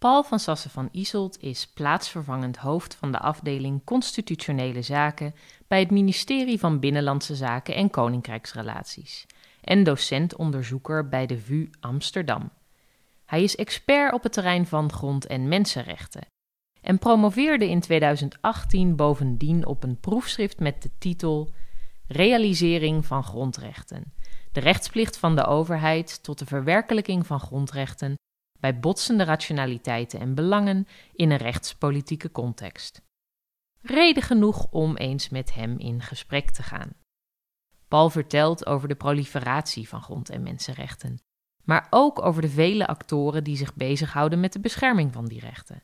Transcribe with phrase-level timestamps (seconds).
[0.00, 5.34] Paul van Sassen van Iselt is plaatsvervangend hoofd van de afdeling Constitutionele Zaken
[5.68, 9.26] bij het ministerie van Binnenlandse Zaken en Koninkrijksrelaties
[9.60, 12.50] en docent-onderzoeker bij de VU Amsterdam.
[13.24, 16.26] Hij is expert op het terrein van grond- en mensenrechten
[16.80, 21.50] en promoveerde in 2018 bovendien op een proefschrift met de titel
[22.06, 24.12] Realisering van grondrechten:
[24.52, 28.14] de rechtsplicht van de overheid tot de verwerkelijking van grondrechten
[28.60, 33.02] bij botsende rationaliteiten en belangen in een rechtspolitieke context.
[33.82, 36.92] Reden genoeg om eens met hem in gesprek te gaan.
[37.88, 41.18] Paul vertelt over de proliferatie van grond- en mensenrechten,
[41.64, 45.82] maar ook over de vele actoren die zich bezighouden met de bescherming van die rechten,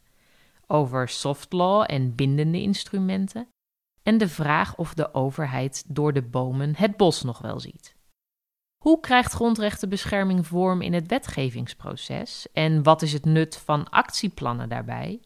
[0.66, 3.48] over soft law en bindende instrumenten,
[4.02, 7.95] en de vraag of de overheid door de bomen het bos nog wel ziet.
[8.86, 15.20] Hoe krijgt grondrechtenbescherming vorm in het wetgevingsproces en wat is het nut van actieplannen daarbij?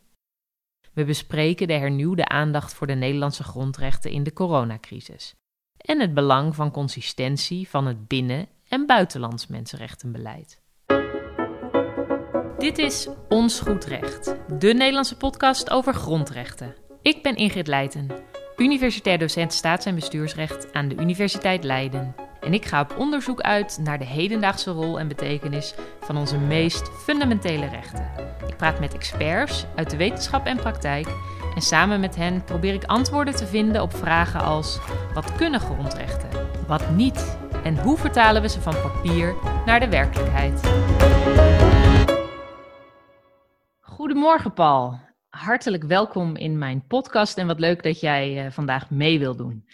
[0.92, 5.34] We bespreken de hernieuwde aandacht voor de Nederlandse grondrechten in de coronacrisis
[5.76, 10.60] en het belang van consistentie van het binnen- en buitenlands mensenrechtenbeleid.
[12.58, 16.74] Dit is Ons Goed Recht, de Nederlandse podcast over grondrechten.
[17.02, 18.08] Ik ben Ingrid Leijten,
[18.56, 22.28] universitair docent staats- en bestuursrecht aan de Universiteit Leiden.
[22.40, 26.90] En ik ga op onderzoek uit naar de hedendaagse rol en betekenis van onze meest
[26.90, 28.10] fundamentele rechten.
[28.46, 31.06] Ik praat met experts uit de wetenschap en praktijk
[31.54, 34.78] en samen met hen probeer ik antwoorden te vinden op vragen als:
[35.14, 36.28] wat kunnen grondrechten?
[36.66, 37.38] Wat niet?
[37.64, 39.34] En hoe vertalen we ze van papier
[39.66, 40.60] naar de werkelijkheid?
[43.80, 44.98] Goedemorgen, Paul.
[45.28, 49.64] Hartelijk welkom in mijn podcast en wat leuk dat jij uh, vandaag mee wil doen.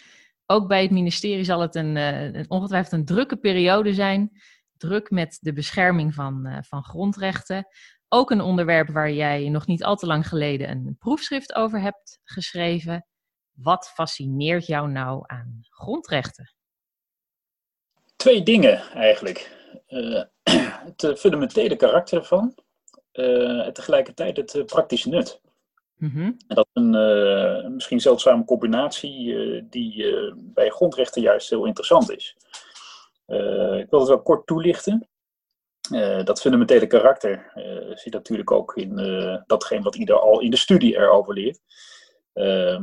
[0.49, 4.31] Ook bij het ministerie zal het een, uh, een, ongetwijfeld een drukke periode zijn.
[4.77, 7.67] Druk met de bescherming van, uh, van grondrechten.
[8.09, 12.19] Ook een onderwerp waar jij nog niet al te lang geleden een proefschrift over hebt
[12.23, 13.05] geschreven.
[13.51, 16.55] Wat fascineert jou nou aan grondrechten?
[18.15, 19.55] Twee dingen eigenlijk.
[19.87, 20.23] Uh,
[20.85, 22.55] het fundamentele karakter ervan
[23.11, 25.41] en tegelijkertijd het praktische nut.
[25.99, 26.37] -hmm.
[26.47, 29.35] En dat is een uh, misschien zeldzame combinatie
[29.69, 32.35] die bij grondrechten juist heel interessant is.
[33.81, 35.09] ik wil het wel kort toelichten.
[36.23, 37.51] dat fundamentele karakter
[37.93, 38.95] zit natuurlijk ook in
[39.45, 41.59] datgene wat ieder al in de studie erover leert.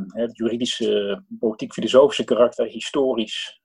[0.07, 3.61] het juridische, politiek-filosofische karakter, historisch,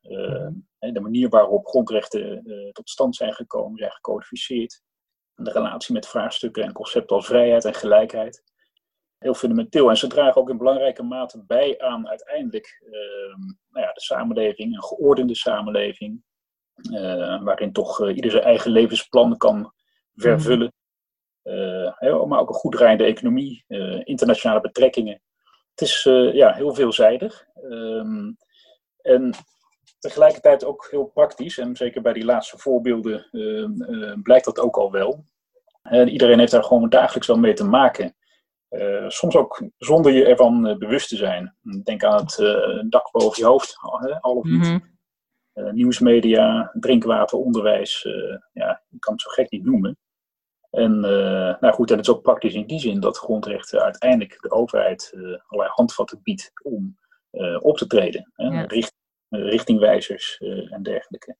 [0.79, 4.81] de manier waarop grondrechten tot stand zijn gekomen, zijn gecodificeerd
[5.43, 8.43] de relatie met vraagstukken en concepten als vrijheid en gelijkheid.
[9.19, 9.90] Heel fundamenteel.
[9.90, 13.35] En ze dragen ook in belangrijke mate bij aan uiteindelijk uh,
[13.69, 16.24] nou ja, de samenleving, een geordende samenleving,
[16.91, 19.74] uh, waarin toch uh, ieder zijn eigen levensplan kan
[20.16, 20.74] vervullen.
[21.96, 23.63] Heel, maar ook een goed draaiende economie,
[24.03, 25.22] internationale betrekkingen.
[25.69, 26.03] Het is
[26.34, 27.46] ja, heel veelzijdig.
[27.63, 28.38] Um,
[29.01, 29.34] en
[30.00, 31.57] tegelijkertijd ook heel praktisch.
[31.57, 35.25] En zeker bij die laatste voorbeelden uh, blijkt dat ook al wel.
[35.91, 38.16] Iedereen heeft daar gewoon dagelijks wel mee te maken.
[39.07, 41.56] Soms ook zonder je ervan bewust te zijn.
[41.84, 42.35] Denk aan het
[42.90, 43.78] dak boven je hoofd,
[44.19, 44.63] al of niet.
[44.63, 44.84] Mm
[45.53, 45.75] -hmm.
[45.75, 48.07] nieuwsmedia, drinkwater, onderwijs.
[48.53, 49.97] ja, ik kan het zo gek niet noemen.
[50.69, 51.00] En,
[51.59, 55.12] nou goed, en het is ook praktisch in die zin dat grondrechten uiteindelijk de overheid
[55.47, 56.97] allerlei handvatten biedt om
[57.59, 58.31] op te treden.
[58.36, 58.62] Ja.
[58.62, 58.94] Richt,
[59.30, 60.38] richtingwijzers
[60.69, 61.38] en dergelijke.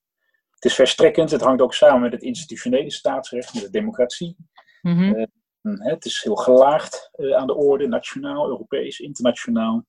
[0.50, 4.36] Het is verstrekkend, het hangt ook samen met het institutionele staatsrecht, met de democratie.
[4.82, 5.28] Mm -hmm.
[5.72, 9.86] Uh, het is heel gelaagd uh, aan de orde, nationaal, Europees, internationaal.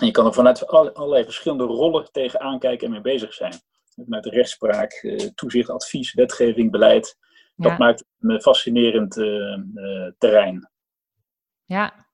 [0.00, 3.54] En je kan er vanuit allerlei verschillende rollen tegen aankijken en mee bezig zijn.
[3.94, 7.16] Met rechtspraak, toezicht, advies, wetgeving, beleid.
[7.56, 7.68] Ja.
[7.68, 9.12] Dat maakt het een fascinerend
[10.18, 10.70] terrein.
[11.64, 12.06] Ja,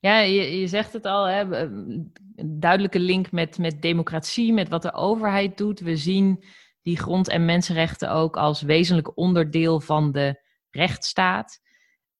[0.00, 2.12] ja, je, je zegt het al, hè, een
[2.60, 5.80] duidelijke link met, met democratie, met wat de overheid doet.
[5.80, 6.44] We zien
[6.82, 11.60] die grond- en mensenrechten ook als wezenlijk onderdeel van de rechtsstaat.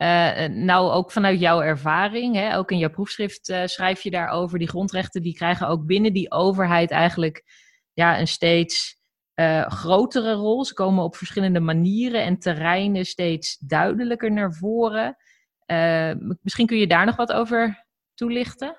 [0.02, 4.58] Uh, nou, ook vanuit jouw ervaring, hè, ook in jouw proefschrift uh, schrijf je daarover,
[4.58, 7.44] die grondrechten die krijgen ook binnen die overheid eigenlijk
[7.92, 9.00] ja, een steeds
[9.34, 10.64] uh, grotere rol.
[10.64, 15.16] Ze komen op verschillende manieren en terreinen steeds duidelijker naar voren.
[16.40, 18.76] Misschien kun je daar nog wat over toelichten?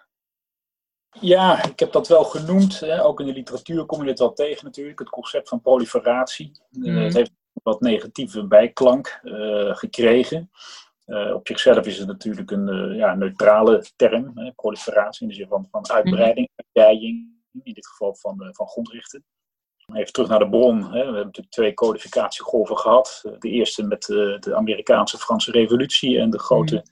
[1.19, 2.79] Ja, ik heb dat wel genoemd.
[2.79, 3.03] Hè.
[3.03, 4.99] Ook in de literatuur kom je het wel tegen natuurlijk.
[4.99, 6.51] Het concept van proliferatie.
[6.69, 6.85] Mm.
[6.85, 7.31] Uh, het heeft
[7.63, 9.19] wat negatieve bijklank
[11.05, 11.35] uh, gekregen.
[11.35, 14.31] op zichzelf is het natuurlijk een ja, neutrale term.
[14.35, 14.51] Hè.
[14.51, 16.65] Proliferatie in de zin van, van uitbreiding, mm.
[16.65, 17.31] uitdijing.
[17.63, 19.25] In dit geval van, van grondrechten.
[19.93, 20.83] Even terug naar de bron.
[20.83, 20.89] Hè.
[20.89, 23.23] We hebben natuurlijk twee codificatiegolven gehad.
[23.39, 26.85] De eerste met de Amerikaanse Franse Revolutie en de grote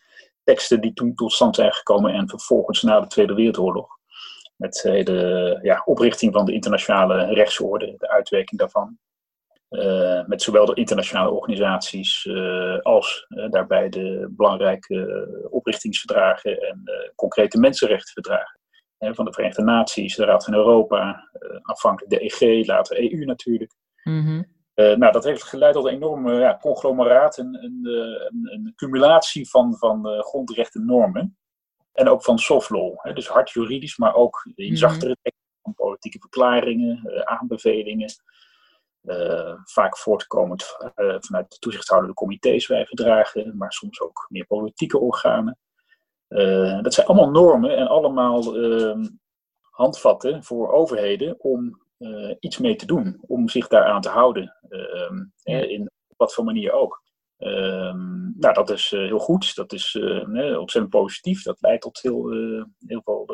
[0.43, 3.99] teksten die toen tot stand zijn gekomen en vervolgens na de Tweede Wereldoorlog.
[4.55, 8.97] Met de ja, oprichting van de internationale rechtsorde, de uitwerking daarvan.
[9.71, 16.83] Uh, met zowel de internationale organisaties uh, als uh, daarbij de belangrijke oprichtingsverdragen en
[17.15, 18.59] concrete mensenrechtenverdragen.
[18.97, 21.29] van de Verenigde Naties, de Raad van Europa,
[21.61, 23.73] aanvankelijk de EG, later EU natuurlijk.
[24.03, 29.49] Mm nou, dat heeft geleid tot een enorme ja, conglomeraat, een, een, een, een cumulatie
[29.49, 31.37] van, van grondrechten normen.
[31.93, 34.75] En ook van soft law, hè, dus hard juridisch, maar ook in mhm.
[34.75, 38.09] zachtere teksten van politieke verklaringen, aanbevelingen.
[39.03, 44.99] Uh, vaak voortkomend uh, vanuit de toezichthoudende comité's bij verdragen, maar soms ook meer politieke
[44.99, 45.57] organen.
[46.29, 49.07] Uh, dat zijn allemaal normen en allemaal ehm,
[49.69, 51.79] handvatten voor overheden om
[52.39, 57.01] iets mee te doen, om zich daaraan te houden, ehm, in wat voor manier ook.
[57.41, 59.95] Ehm, nou, dat is heel goed, dat is
[60.35, 62.29] ontzettend positief, dat leidt tot heel,
[62.87, 63.29] heel veel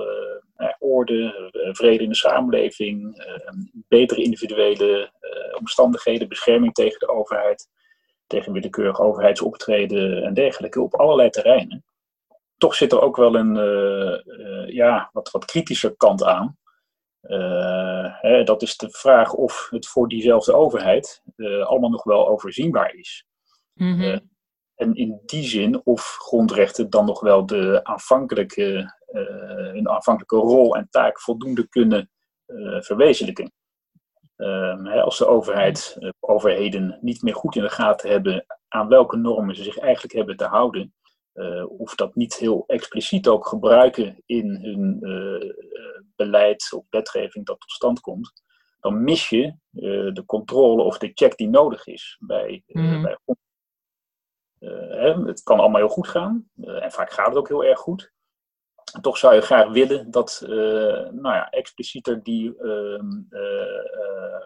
[0.80, 3.24] orde, vrede in de samenleving,
[3.88, 5.12] betere individuele
[5.60, 7.68] omstandigheden, bescherming tegen de overheid,
[8.28, 11.86] tegen willekeurig overheidsoptreden en dergelijke op allerlei terreinen.
[12.58, 13.56] Toch zit er ook wel een
[14.74, 16.58] ja, wat, wat kritischer kant aan.
[18.22, 21.24] Hè, dat is de vraag of het voor diezelfde overheid
[21.64, 23.27] allemaal nog wel overzienbaar is.
[23.78, 24.20] Mhm.
[24.76, 28.96] en in die zin of grondrechten dan nog wel de aanvankelijke,
[29.72, 32.10] hun aanvankelijke rol en taak voldoende kunnen
[32.80, 33.52] verwezenlijken.
[34.38, 39.18] Ehm, als de overheid, uh, overheden niet meer goed in de gaten hebben aan welke
[39.18, 40.94] normen ze zich eigenlijk hebben te houden,
[41.34, 45.52] uh, of dat niet heel expliciet ook gebruiken in hun uh,
[46.16, 48.34] beleid of wetgeving dat tot stand komt,
[48.80, 49.56] dan mis je
[50.14, 53.02] de controle of de check die nodig is bij, mm.
[53.02, 53.18] bij
[55.26, 58.16] het kan allemaal heel goed gaan, en vaak gaat het ook heel erg goed
[59.02, 60.50] toch zou je graag willen dat uh,
[61.10, 63.02] nou ja, explicieter die uh,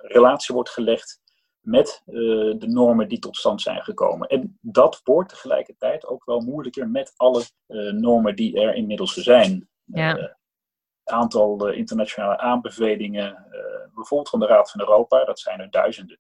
[0.01, 1.19] relatie wordt gelegd
[1.59, 4.27] met de normen die tot stand zijn gekomen.
[4.27, 7.43] En dat wordt tegelijkertijd ook wel moeilijker met alle
[7.91, 9.69] normen die er inmiddels zijn.
[9.83, 10.15] Ja.
[10.15, 13.45] Het aantal internationale aanbevelingen,
[13.93, 16.17] bijvoorbeeld van de Raad van Europa, dat zijn er duizenden.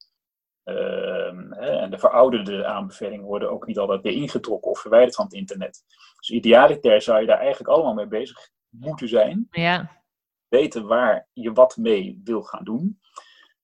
[0.77, 5.33] Ehm, en de verouderde aanbevelingen worden ook niet altijd weer ingetrokken of verwijderd van het
[5.33, 5.83] internet.
[6.17, 9.47] Dus idealiter zou je daar eigenlijk allemaal mee bezig moeten zijn.
[9.51, 9.91] Ja.
[10.47, 12.99] Weten waar je wat mee wil gaan doen.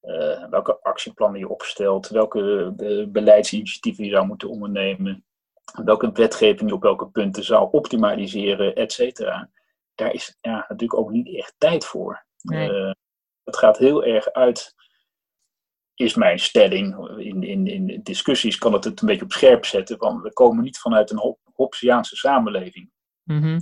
[0.01, 5.25] Uh, welke actieplannen je opstelt, welke uh, beleidsinitiatieven je zou moeten ondernemen,
[5.83, 9.50] welke wetgeving je op welke punten zou optimaliseren, et cetera.
[9.95, 12.25] Daar is ja, natuurlijk ook niet echt tijd voor.
[12.42, 12.69] Nee.
[12.69, 12.92] Uh,
[13.44, 14.75] het gaat heel erg uit
[16.00, 17.10] is mijn stelling.
[17.18, 19.98] In, in, in discussies kan het het een beetje op scherp zetten.
[19.98, 22.90] Want we komen niet vanuit een Hobbesiaanse samenleving.
[23.24, 23.58] Mm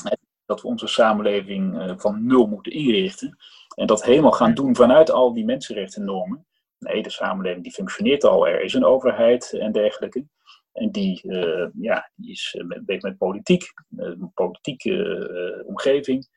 [0.45, 3.37] Dat we onze samenleving uh, van nul moeten inrichten.
[3.75, 6.45] En dat helemaal gaan doen vanuit al die mensenrechtennormen.
[6.79, 8.47] Nee, de samenleving die functioneert al.
[8.47, 10.25] Er is een overheid en dergelijke.
[10.71, 16.27] En die, uh, ja, die is uh, met politiek, een politieke omgeving.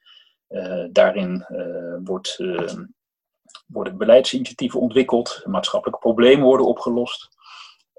[0.91, 1.47] daarin
[2.05, 2.39] wordt
[3.67, 7.37] worden beleidsinitiatieven ontwikkeld, maatschappelijke problemen worden opgelost.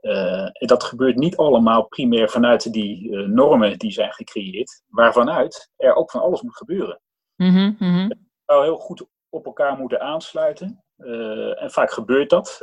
[0.01, 5.71] Uh, en dat gebeurt niet allemaal primair vanuit die uh, normen die zijn gecreëerd, waarvanuit
[5.77, 7.01] er ook van alles moet gebeuren.
[7.35, 10.83] Mm -hmm, Het zou heel goed op elkaar moeten aansluiten.
[10.97, 12.59] Uh, en vaak gebeurt dat,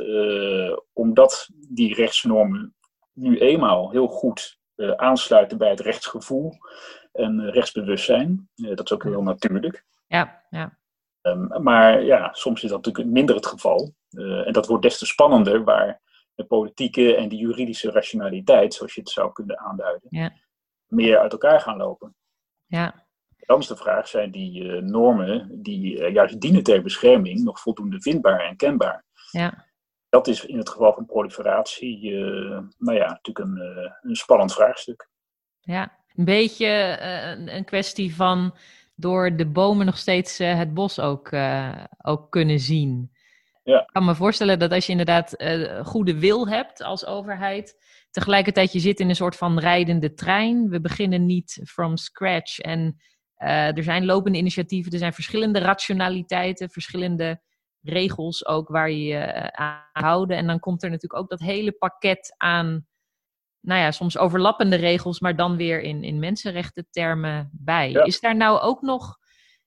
[0.93, 2.75] omdat die rechtsnormen
[3.13, 4.59] nu eenmaal heel goed
[4.95, 6.53] aansluiten bij het rechtsgevoel
[7.11, 8.49] en rechtsbewustzijn.
[8.55, 9.85] dat is ook heel natuurlijk.
[10.07, 10.77] Ja, ja.
[11.27, 13.93] Ehm, maar ja, soms is dat natuurlijk minder het geval.
[14.09, 16.01] Uh, en dat wordt des te spannender waar
[16.35, 20.33] de politieke en de juridische rationaliteit, zoals je het zou kunnen aanduiden, ja.
[20.87, 22.15] meer uit elkaar gaan lopen.
[22.65, 23.05] Ja.
[23.37, 27.59] Dan is de vraag, zijn die uh, normen die uh, juist dienen ter bescherming nog
[27.59, 29.05] voldoende vindbaar en kenbaar?
[29.31, 29.65] Ja.
[30.09, 32.11] Dat is in het geval van proliferatie,
[32.77, 35.09] nou ja, natuurlijk een, een spannend vraagstuk.
[35.59, 36.97] Ja, een beetje
[37.45, 38.55] een kwestie van
[38.99, 43.11] door de bomen nog steeds uh, het bos ook, uh, ook kunnen zien.
[43.63, 43.79] Ja.
[43.79, 47.75] Ik kan me voorstellen dat als je inderdaad uh, goede wil hebt als overheid,
[48.11, 50.69] tegelijkertijd je zit in een soort van rijdende trein.
[50.69, 53.01] We beginnen niet from scratch en
[53.35, 57.41] er zijn lopende initiatieven, er zijn verschillende rationaliteiten, verschillende
[57.81, 60.37] regels ook waar je je aan houden.
[60.37, 62.87] En dan komt er natuurlijk ook dat hele pakket aan
[63.61, 67.91] nou ja, soms overlappende regels, maar dan weer in, in mensenrechten termen bij.
[67.91, 69.17] Is daar nou ook nog,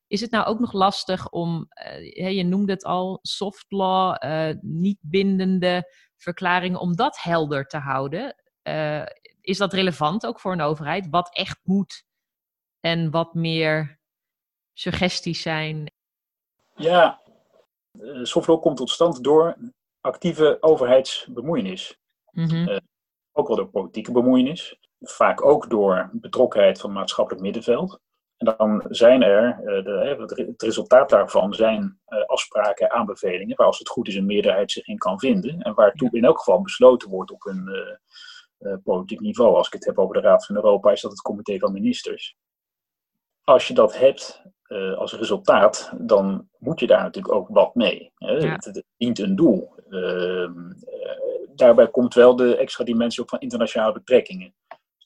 [0.07, 4.55] is het nou ook nog lastig om, uh, je noemde het al, soft law, uh,
[4.61, 8.35] niet bindende verklaringen, om dat helder te houden?
[8.63, 9.07] Uh,
[9.41, 11.09] is dat relevant ook voor een overheid?
[11.11, 12.05] Wat echt moet
[12.81, 14.01] en wat meer
[14.73, 15.93] suggesties zijn?
[16.75, 17.21] Ja,
[18.23, 19.57] soft law komt tot stand door
[20.01, 21.99] actieve overheidsbemoeienis.
[22.31, 22.81] Mm
[23.33, 24.79] ook wel door politieke bemoeienis.
[25.01, 28.01] Vaak ook door betrokkenheid van maatschappelijk middenveld.
[28.41, 33.79] En dan zijn er, uh, de, het resultaat daarvan zijn uh, afspraken, aanbevelingen, waar als
[33.79, 35.61] het goed is een meerderheid zich in kan vinden.
[35.61, 37.69] En waartoe in elk geval besloten wordt op een
[38.59, 39.57] uh, politiek niveau.
[39.57, 42.37] Als ik het heb over de Raad van Europa, is dat het comité van ministers.
[43.45, 44.43] Als je dat hebt
[44.97, 48.13] als resultaat, dan moet je daar natuurlijk ook wat mee.
[48.15, 48.49] Hè?
[48.49, 49.75] Het, het, dient een doel.
[49.91, 50.71] Ehm,
[51.61, 54.55] daarbij komt wel de extra dimensie ook van internationale betrekkingen.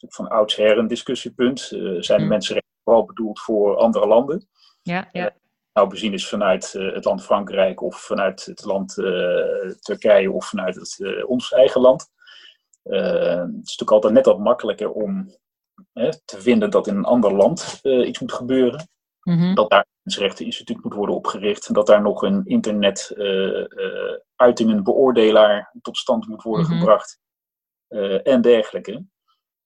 [0.08, 1.60] Van oudsher een discussiepunt.
[1.98, 2.28] zijn de mm.
[2.28, 4.48] mensenrechten vooral bedoeld voor andere landen.
[4.82, 5.26] Ja, ja.
[5.26, 5.34] Eh,
[5.72, 8.94] nou bezien is vanuit uh, het land Frankrijk of vanuit het land
[9.80, 12.10] Turkije of vanuit het, ons eigen land.
[12.82, 15.36] het is natuurlijk altijd net wat makkelijker om
[16.24, 18.88] te vinden dat in een ander land iets moet gebeuren.
[19.24, 21.74] Mm Dat daar een mensenrechteninstituut moet worden opgericht.
[21.74, 23.12] Dat daar nog een internet
[24.36, 27.18] uitingen beoordelaar tot stand moet worden mm gebracht.
[28.22, 29.04] en dergelijke.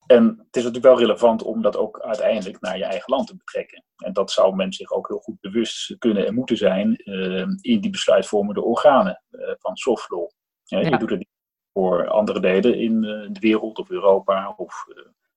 [0.09, 3.37] En het is natuurlijk wel relevant om dat ook uiteindelijk naar je eigen land te
[3.37, 3.85] betrekken.
[3.97, 7.81] En dat zou men zich ook heel goed bewust kunnen en moeten zijn uh, in
[7.81, 10.29] die besluitvormende organen uh, van soft law.
[10.65, 11.29] Ja, Je doet het niet
[11.73, 14.85] voor andere delen in de wereld of Europa of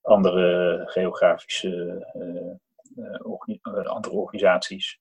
[0.02, 2.06] andere geografische
[3.84, 5.00] andere organisaties.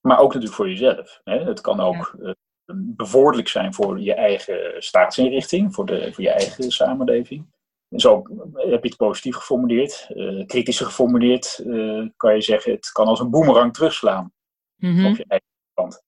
[0.00, 1.20] Maar ook natuurlijk voor jezelf.
[1.24, 1.44] Hè.
[1.44, 2.34] Het kan ook ja.
[2.74, 7.56] bevorderlijk zijn voor je eigen staatsinrichting, voor, de, voor je eigen samenleving.
[7.96, 10.06] Zo heb je het positief geformuleerd.
[10.14, 14.32] Uh, kritisch geformuleerd uh, kan je zeggen, het kan als een boemerang terugslaan
[14.76, 16.02] mm op je eigen kant.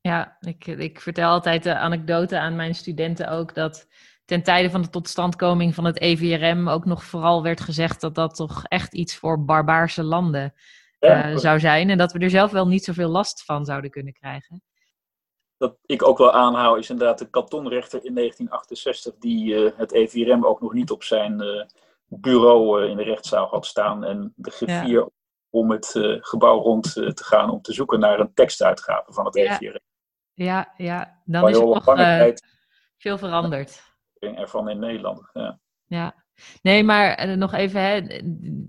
[0.00, 3.86] Ja, ik, ik vertel altijd de anekdote aan mijn studenten ook dat
[4.32, 8.34] ten tijde van de totstandkoming van het EVRM ook nog vooral werd gezegd dat dat
[8.34, 10.54] toch echt iets voor barbaarse landen
[11.00, 11.90] uh, zou zijn.
[11.90, 14.62] En dat we er zelf wel niet zoveel last van zouden kunnen krijgen
[15.56, 20.44] dat ik ook wel aanhoud, is inderdaad de kantonrechter in 1968, die uh, het EVRM
[20.44, 21.64] ook nog niet op zijn uh,
[22.06, 24.04] bureau in de rechtszaal had staan.
[24.04, 25.08] En de griffier ja.
[25.50, 29.60] om het gebouw rond te gaan om te zoeken naar een tekstuitgave van het ja.
[29.60, 29.80] EVRM.
[30.34, 32.38] Ja, ja, dan is er
[32.96, 33.91] veel veranderd.
[34.22, 35.60] Ervan in Nederland, ja.
[35.86, 36.24] Ja,
[36.62, 37.80] nee, maar nog even,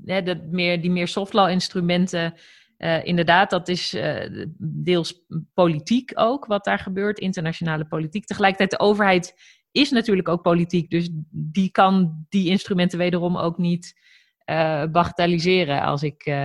[0.05, 2.33] hè, dat meer, die meer softlaw instrumenten
[2.77, 8.25] uh, inderdaad, dat is uh, deels politiek ook, wat daar gebeurt, internationale politiek.
[8.25, 9.35] Tegelijkertijd, de overheid
[9.71, 13.99] is natuurlijk ook politiek, dus die kan die instrumenten wederom ook niet
[14.45, 16.35] uh, bagatelliseren, als ik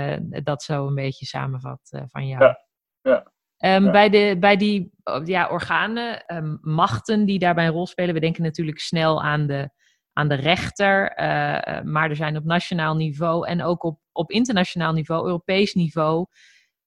[0.44, 2.44] dat zo een beetje samenvat van jou.
[2.44, 2.58] Ja,
[3.02, 3.32] ja.
[3.64, 3.90] Um, ja.
[3.90, 4.92] Bij, de, bij die
[5.24, 9.70] ja, organen, um, machten die daarbij een rol spelen, we denken natuurlijk snel aan de
[10.18, 11.18] aan de rechter.
[11.18, 16.26] Uh, maar er zijn op nationaal niveau en ook op, op internationaal niveau, Europees niveau,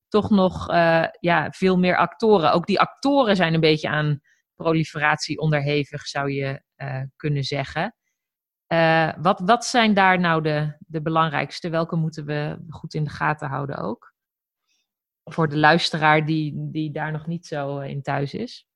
[0.07, 2.51] toch nog uh, ja, veel meer actoren.
[2.51, 4.21] Ook die actoren zijn een beetje aan
[4.55, 7.95] proliferatie onderhevig, zou je uh, kunnen zeggen.
[9.21, 11.69] wat, wat zijn daar nou de, de belangrijkste?
[11.69, 14.10] Welke moeten we goed in de gaten houden ook?
[15.31, 18.67] Voor de luisteraar die, die daar nog niet zo in thuis is.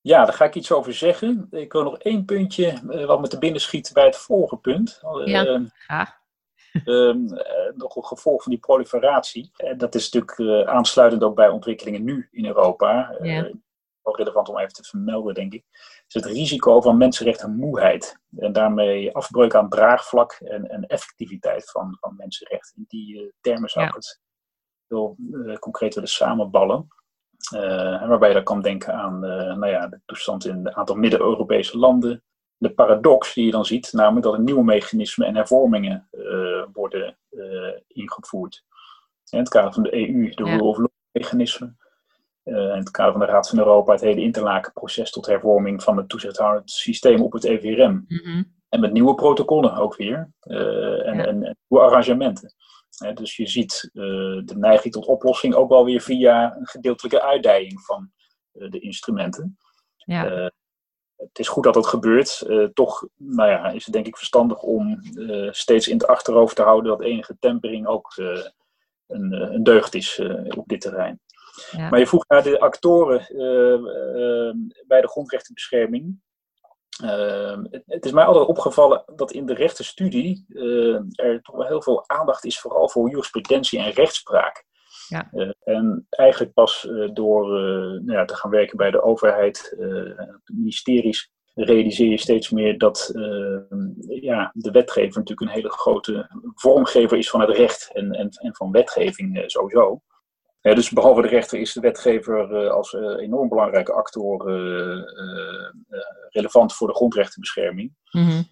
[0.00, 1.46] Ja, daar ga ik iets over zeggen.
[1.50, 5.00] Ik wil nog één puntje uh, wat me te binnen schiet bij het vorige punt.
[5.24, 6.18] Ja, uh, graag.
[6.84, 7.14] Uh,
[7.74, 9.50] nog een gevolg van die proliferatie.
[9.56, 13.16] En dat is natuurlijk aansluitend ook bij ontwikkelingen nu in Europa.
[13.22, 13.50] Ja.
[14.02, 15.64] Wel relevant om even te vermelden, denk ik.
[16.06, 18.18] Is het risico van mensenrechtenmoeheid.
[18.36, 22.76] En daarmee afbreuk aan draagvlak en, en effectiviteit van, van mensenrechten.
[22.76, 24.20] In die termen zou ik het
[24.90, 25.16] heel
[25.58, 26.88] concreet willen samenballen.
[27.54, 30.96] Uh, waarbij je dan kan denken aan uh, nou ja, de toestand in een aantal
[30.96, 32.22] Midden-Europese landen.
[32.56, 36.08] De paradox die je dan ziet, namelijk dat er nieuwe mechanismen en hervormingen
[36.72, 37.18] worden
[37.86, 38.64] ingevoerd.
[39.30, 41.74] In het kader van de EU, de rule of law mechanisme.
[42.42, 46.08] in het kader van de Raad van Europa, het hele interlakenproces tot hervorming van het
[46.08, 48.04] toezichthoudend systeem op het EVRM.
[48.08, 48.58] Mm -hmm.
[48.68, 50.30] En met nieuwe protocollen ook weer.
[50.40, 51.04] en, ja.
[51.04, 52.54] en, en nieuwe arrangementen
[53.14, 54.02] dus je ziet uh,
[54.44, 58.10] de neiging tot oplossing ook wel weer via een gedeeltelijke uitdijing van
[58.52, 59.58] uh, de instrumenten.
[59.96, 60.30] Ja.
[60.30, 60.48] Uh,
[61.16, 62.46] het is goed dat dat gebeurt.
[62.74, 65.00] toch nou ja, is het denk ik verstandig om
[65.50, 68.16] steeds in het achterhoofd te houden dat enige tempering ook
[69.06, 70.20] een, een, deugd is
[70.56, 71.20] op dit terrein.
[71.70, 71.88] Ja.
[71.88, 73.18] Maar je vroeg naar de actoren
[74.86, 76.20] bij de grondrechtenbescherming.
[77.04, 81.66] Uh, het, het, is mij altijd opgevallen dat in de rechtenstudie uh, er toch wel
[81.66, 84.64] heel veel aandacht is, vooral voor jurisprudentie en rechtspraak.
[85.08, 85.28] Ja.
[85.32, 89.76] Uh, en eigenlijk pas door nou ja, te gaan werken bij de overheid,
[90.44, 93.10] ministeries, realiseer je steeds meer dat
[94.08, 98.54] ja, de wetgever natuurlijk een hele grote vormgever is van het recht en, en, en
[98.54, 100.02] van wetgeving sowieso.
[100.60, 104.44] Dus behalve de rechter is de wetgever als enorm belangrijke actor
[106.28, 107.94] relevant voor de grondrechtenbescherming.
[108.10, 108.44] Mm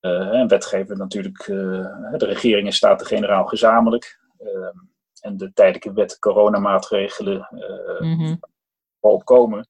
[0.00, 4.20] een wetgever natuurlijk, de regering en Staten-Generaal gezamenlijk.
[4.38, 4.76] Ehm,
[5.20, 7.48] en de tijdelijke wet coronamaatregelen
[7.98, 8.40] mm
[9.00, 9.68] opkomen.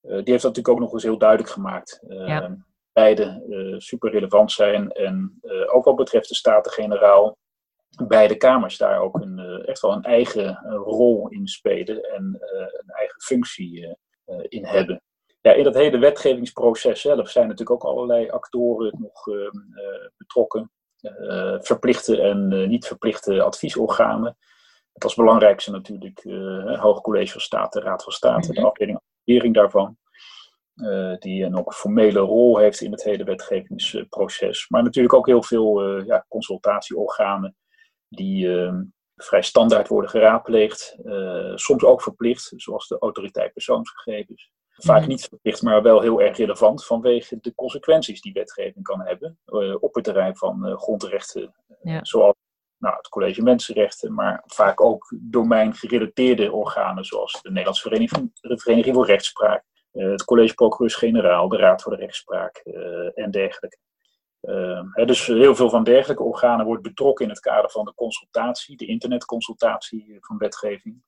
[0.00, 2.02] die heeft dat natuurlijk ook nog eens heel duidelijk gemaakt.
[2.08, 2.54] Ehm,
[2.92, 3.42] beide
[3.78, 7.36] super relevant zijn en ook wat betreft de Staten-Generaal
[8.06, 10.54] beide kamers daar ook een, echt wel een eigen
[10.84, 13.96] rol in spelen en een eigen functie
[14.48, 15.02] in hebben
[15.40, 20.70] ja, in dat hele wetgevingsproces zelf zijn natuurlijk ook allerlei actoren nog ehm, eh, betrokken.
[21.02, 24.36] Uh, verplichte en uh, niet verplichte adviesorganen.
[24.92, 28.68] Het als belangrijkste natuurlijk het Hoge College van State, de Raad van State, de mhm.
[28.68, 29.96] afdeling daarvan.
[31.18, 34.68] die een ook formele rol heeft in het hele wetgevingsproces.
[34.68, 37.56] Maar natuurlijk ook heel veel ja, consultatieorganen
[38.08, 38.82] die ehm,
[39.16, 40.96] vrij standaard worden geraadpleegd.
[41.54, 44.50] soms ook verplicht, zoals de autoriteit persoonsgegevens.
[44.78, 45.08] Vaak mhm.
[45.08, 49.82] niet verplicht, maar wel heel erg relevant vanwege de consequenties die wetgeving kan hebben uh,
[49.82, 51.54] op het terrein van uh, grondrechten.
[51.82, 52.04] Ja.
[52.04, 52.34] Zoals
[52.78, 58.94] nou, het College Mensenrechten, maar vaak ook domeingerelateerde organen zoals de Nederlandse Vereniging, de Vereniging
[58.94, 62.56] voor Rechtspraak, het College Procureurs-Generaal, de Raad voor de Rechtspraak
[63.14, 63.78] en dergelijke.
[64.92, 68.76] Hè, dus heel veel van dergelijke organen wordt betrokken in het kader van de consultatie,
[68.76, 71.02] de internetconsultatie van wetgeving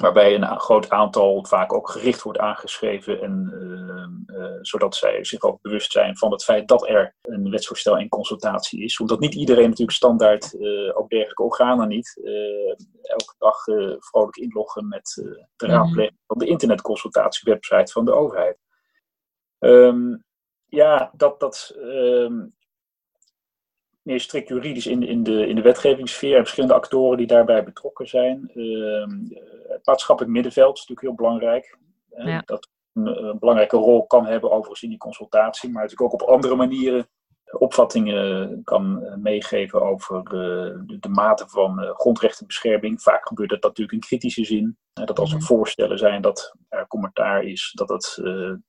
[0.00, 3.20] waarbij een groot aantal vaak ook gericht wordt aangeschreven.
[3.20, 3.50] En,
[4.28, 7.98] uh, uh, zodat zij zich ook bewust zijn van het feit dat er een wetsvoorstel
[7.98, 9.00] in consultatie is.
[9.00, 12.20] Omdat niet iedereen natuurlijk standaard, uh, ook dergelijke organen niet,
[13.02, 13.64] elke dag
[13.98, 15.12] vrolijk inloggen met
[15.56, 15.76] de mhm.
[15.76, 18.58] raadpleging van de internetconsultatiewebsite van de overheid.
[19.58, 20.24] Um,
[20.74, 22.54] ja, dat, dat um,
[24.02, 28.08] meer strikt juridisch in, in, de, in de wetgevingssfeer en verschillende actoren die daarbij betrokken
[28.08, 28.50] zijn.
[28.54, 29.06] Uh,
[29.68, 31.78] het maatschappelijk middenveld is natuurlijk heel belangrijk.
[32.16, 32.42] Ja.
[32.46, 36.28] Dat een, een, belangrijke rol kan hebben overigens in die consultatie, maar natuurlijk ook op
[36.28, 37.08] andere manieren
[37.58, 40.30] opvattingen kan eh, meegeven over uh,
[40.86, 43.02] de, de, mate van grondrechtenbescherming.
[43.02, 44.78] Vaak gebeurt dat natuurlijk in kritische zin.
[44.94, 45.46] Dat als er mhm.
[45.46, 48.14] voorstellen zijn dat er commentaar is dat, het,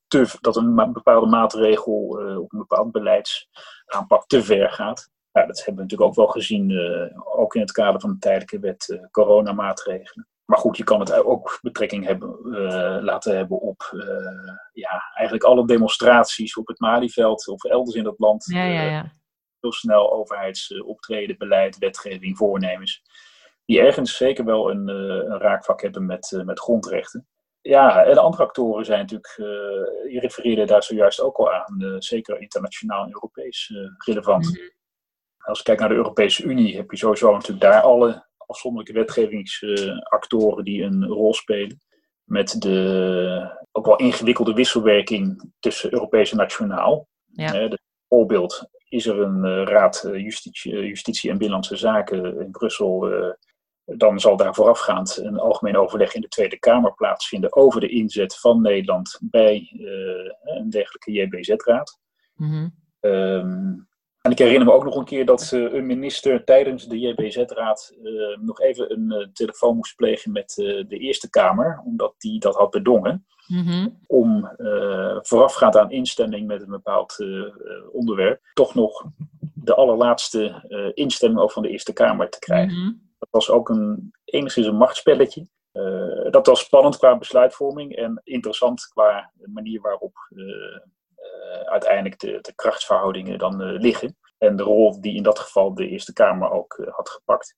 [0.07, 1.99] te, dat een bepaalde maatregel
[2.41, 5.13] of een bepaald beleidsaanpak te ver gaat.
[5.35, 8.17] Ja, dat hebben we natuurlijk ook wel gezien, uh, ook in het kader van de
[8.17, 10.27] tijdelijke wet uh, coronamaatregelen.
[10.45, 13.89] Maar goed, je kan het ook betrekking hebben, uh, laten hebben op
[14.73, 18.45] ja, eigenlijk alle demonstraties op het Malieveld of elders in dat land.
[18.45, 19.11] Ja, ja, ja.
[19.59, 23.01] heel snel overheidsoptreden, beleid, wetgeving, voornemens.
[23.65, 27.27] Die ergens zeker wel een, een raakvlak hebben met, met grondrechten.
[27.61, 29.33] Ja, en andere actoren zijn natuurlijk,
[30.11, 34.45] je refereerde daar zojuist ook al aan, zeker internationaal en Europees relevant.
[34.45, 34.69] Mhm.
[35.37, 40.63] Als je kijkt naar de Europese Unie, heb je sowieso natuurlijk daar alle afzonderlijke wetgevingsactoren
[40.63, 41.79] die een rol spelen.
[42.23, 47.07] Met de ook wel ingewikkelde wisselwerking tussen Europees en nationaal.
[47.31, 47.67] Ja.
[48.07, 53.13] bijvoorbeeld is er een eh, Raad eh, Justitie, eh, Justitie en Binnenlandse Zaken in Brussel.
[53.85, 58.39] Dan zal daar voorafgaand een algemeen overleg in de Tweede Kamer plaatsvinden over de inzet
[58.39, 59.69] van Nederland bij
[60.43, 61.99] een dergelijke JBZ-raad.
[62.35, 62.73] Mm
[64.25, 67.95] en ik herinner me ook nog een keer dat uh, een minister tijdens de JBZ-raad
[68.03, 70.53] uh, nog even een telefoon moest plegen met
[70.87, 73.25] de Eerste Kamer, omdat die dat had bedongen.
[73.47, 74.51] Mm Om
[75.21, 77.25] voorafgaand aan instemming met een bepaald
[77.91, 79.05] onderwerp, toch nog
[79.53, 82.77] de allerlaatste instemming ook van de Eerste Kamer te krijgen.
[82.77, 83.04] Mhm.
[83.29, 85.47] Dat was ook een, enigszins een machtspelletje.
[86.29, 90.13] dat was spannend qua besluitvorming en interessant qua manier waarop
[91.25, 94.17] eh, uiteindelijk de, de krachtsverhoudingen dan eh, liggen.
[94.37, 97.55] En de rol die in dat geval de Eerste Kamer ook eh, had gepakt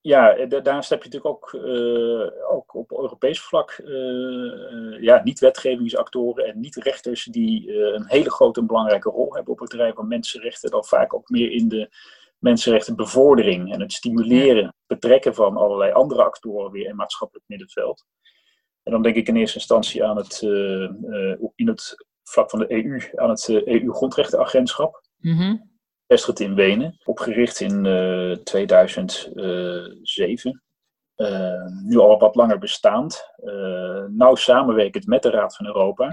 [0.00, 1.54] ja, daarnaast heb je natuurlijk ook,
[2.50, 3.82] ook op Europees vlak
[5.00, 9.94] ja, niet-wetgevingsactoren en niet-rechters die een hele grote en belangrijke rol hebben op het terrein
[9.94, 10.70] van mensenrechten.
[10.70, 11.88] Dan vaak ook meer in de
[12.38, 18.04] mensenrechtenbevordering en het stimuleren, betrekken van allerlei andere actoren weer in maatschappelijk middenveld.
[18.82, 20.42] En dan denk ik in eerste instantie aan het,
[21.54, 21.96] in het
[22.28, 25.02] vlak van de EU aan het EU-grondrechtenagentschap.
[25.20, 25.76] Eh, e mm -hmm.
[26.06, 27.82] Vestigd in Wenen, opgericht in
[28.44, 30.62] 2007.
[31.14, 33.24] Eh, eh, nu al wat langer bestaand.
[34.08, 36.08] nauw samenwerkend met de Raad van Europa.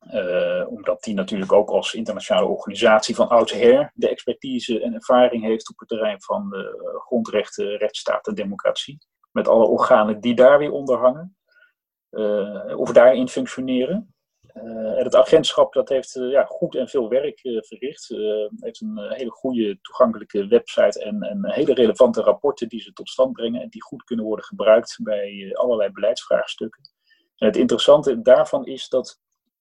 [0.00, 0.66] Mhm.
[0.66, 5.78] omdat die natuurlijk ook als internationale organisatie van oudsher de expertise en ervaring heeft op
[5.78, 6.54] het terrein van
[6.98, 8.98] grondrechten, rechtsstaat en democratie.
[9.32, 11.36] Met alle organen die daar weer onder hangen.
[12.76, 14.14] of daarin functioneren.
[14.52, 18.08] en het agentschap dat heeft ja, goed en veel werk verricht.
[18.56, 23.32] heeft een hele goede toegankelijke website en, en hele relevante rapporten die ze tot stand
[23.32, 26.82] brengen en die goed kunnen worden gebruikt bij allerlei beleidsvraagstukken.
[27.36, 29.20] En het interessante daarvan is dat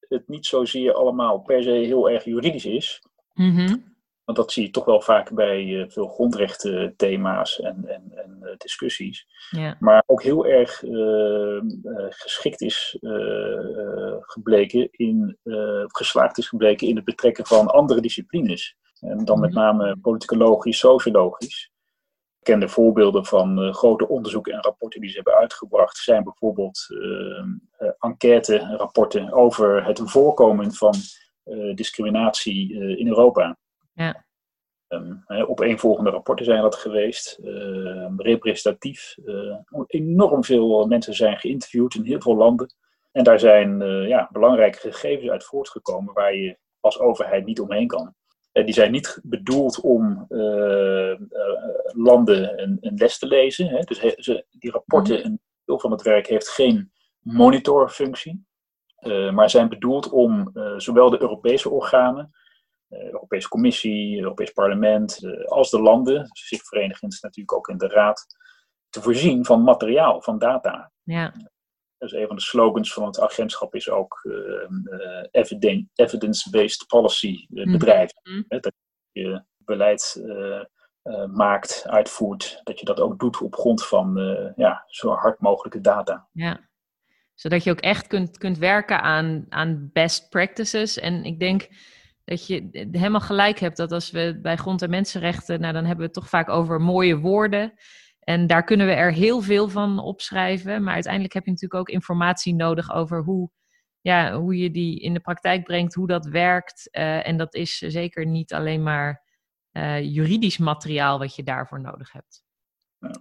[0.09, 3.01] het niet zozeer allemaal per se heel erg juridisch is.
[3.33, 3.89] Mm
[4.29, 8.49] want dat zie je toch wel vaak bij uh, veel grondrechtenthema's en, en, en uh,
[8.57, 9.27] discussies.
[9.49, 9.77] Ja.
[9.79, 11.61] Maar ook heel erg uh,
[12.09, 12.97] geschikt is
[14.19, 15.37] gebleken in,
[15.87, 18.75] geslaagd is gebleken in het betrekken van andere disciplines.
[18.99, 19.59] En dan met mhm.
[19.59, 21.71] name politicologisch, sociologisch.
[22.49, 26.87] Bekende voorbeelden van grote onderzoeken en rapporten die ze hebben uitgebracht zijn bijvoorbeeld
[27.99, 30.93] enquête-rapporten over het voorkomen van
[31.75, 33.57] discriminatie in Europa.
[33.93, 34.25] Ja.
[34.87, 37.39] Um, opeenvolgende rapporten zijn dat geweest.
[37.43, 39.17] Uh, representatief.
[39.25, 39.57] Uh,
[39.87, 42.73] enorm veel mensen zijn geïnterviewd in heel veel landen.
[43.11, 47.87] En daar zijn uh, ja, belangrijke gegevens uit voortgekomen waar je als overheid niet omheen
[47.87, 48.13] kan.
[48.51, 50.25] En die zijn niet bedoeld om
[51.93, 53.67] landen een, een, les te lezen.
[53.67, 53.79] Hè.
[53.79, 55.25] Dus ze, die rapporten mhm.
[55.25, 58.45] en veel van het werk heeft geen monitorfunctie.
[59.31, 62.31] maar zijn bedoeld om zowel de Europese organen
[62.89, 67.77] de eh, Europese Commissie, het Europees Parlement, als de landen, zich verenigend natuurlijk ook in
[67.77, 68.25] de Raad,
[68.89, 70.91] te voorzien van materiaal, van data.
[71.03, 71.33] Ja.
[71.99, 75.23] Dus een van de slogans van het agentschap is ook uh,
[75.95, 77.71] evidence-based policy mhm.
[77.71, 78.11] bedrijf.
[78.23, 78.73] Mm Dat
[79.11, 80.23] je beleid
[81.33, 84.15] maakt, uitvoert, dat je dat ook doet op grond van
[84.55, 86.27] ja, zo hard mogelijke data.
[86.31, 86.69] Ja,
[87.39, 90.99] zodat je ook echt kunt, kunt werken aan, aan best practices.
[90.99, 91.67] En ik denk
[92.25, 95.99] dat je helemaal gelijk hebt dat als we bij grond- en mensenrechten, nou dan hebben
[95.99, 97.73] we het toch vaak over mooie woorden.
[98.29, 100.83] En daar kunnen we er heel veel van opschrijven.
[100.83, 103.51] Maar uiteindelijk heb je natuurlijk ook informatie nodig over hoe,
[104.01, 106.87] ja, hoe je die in de praktijk brengt, hoe dat werkt.
[106.91, 109.23] Uh, en dat is zeker niet alleen maar
[109.71, 112.43] uh, juridisch materiaal wat je daarvoor nodig hebt.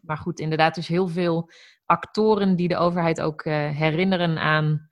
[0.02, 1.50] Maar goed, inderdaad, dus heel veel
[1.84, 4.90] actoren die de overheid ook uh, herinneren aan,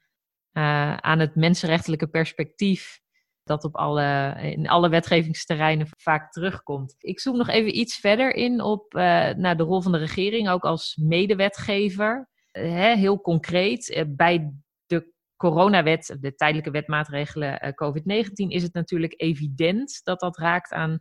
[1.00, 3.00] aan het mensenrechtelijke perspectief
[3.46, 6.94] dat op alle, in alle wetgevingsterreinen vaak terugkomt.
[6.98, 10.48] Ik zoek nog even iets verder in op uh, naar de rol van de regering,
[10.48, 12.28] ook als medewetgever.
[12.52, 14.52] Uh, heel concreet, uh, bij
[14.86, 21.00] de coronawet, de tijdelijke wetmaatregelen COVID-19, is het natuurlijk evident dat dat raakt aan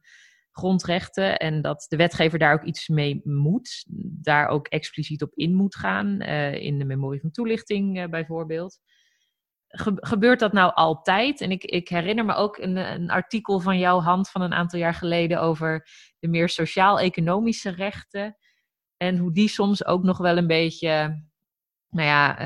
[0.52, 3.86] grondrechten en dat de wetgever daar ook iets mee moet,
[4.22, 8.80] daar ook expliciet op in moet gaan, in de memorie van toelichting bijvoorbeeld
[9.84, 11.42] gebeurt dat nou altijd?
[11.42, 14.80] En ik, ik herinner me ook een, een, artikel van jouw hand van een aantal
[14.80, 15.88] jaar geleden over
[16.20, 18.38] de meer sociaal-economische rechten.
[18.98, 21.24] En hoe die soms ook nog wel een beetje,
[21.90, 22.42] nou ja,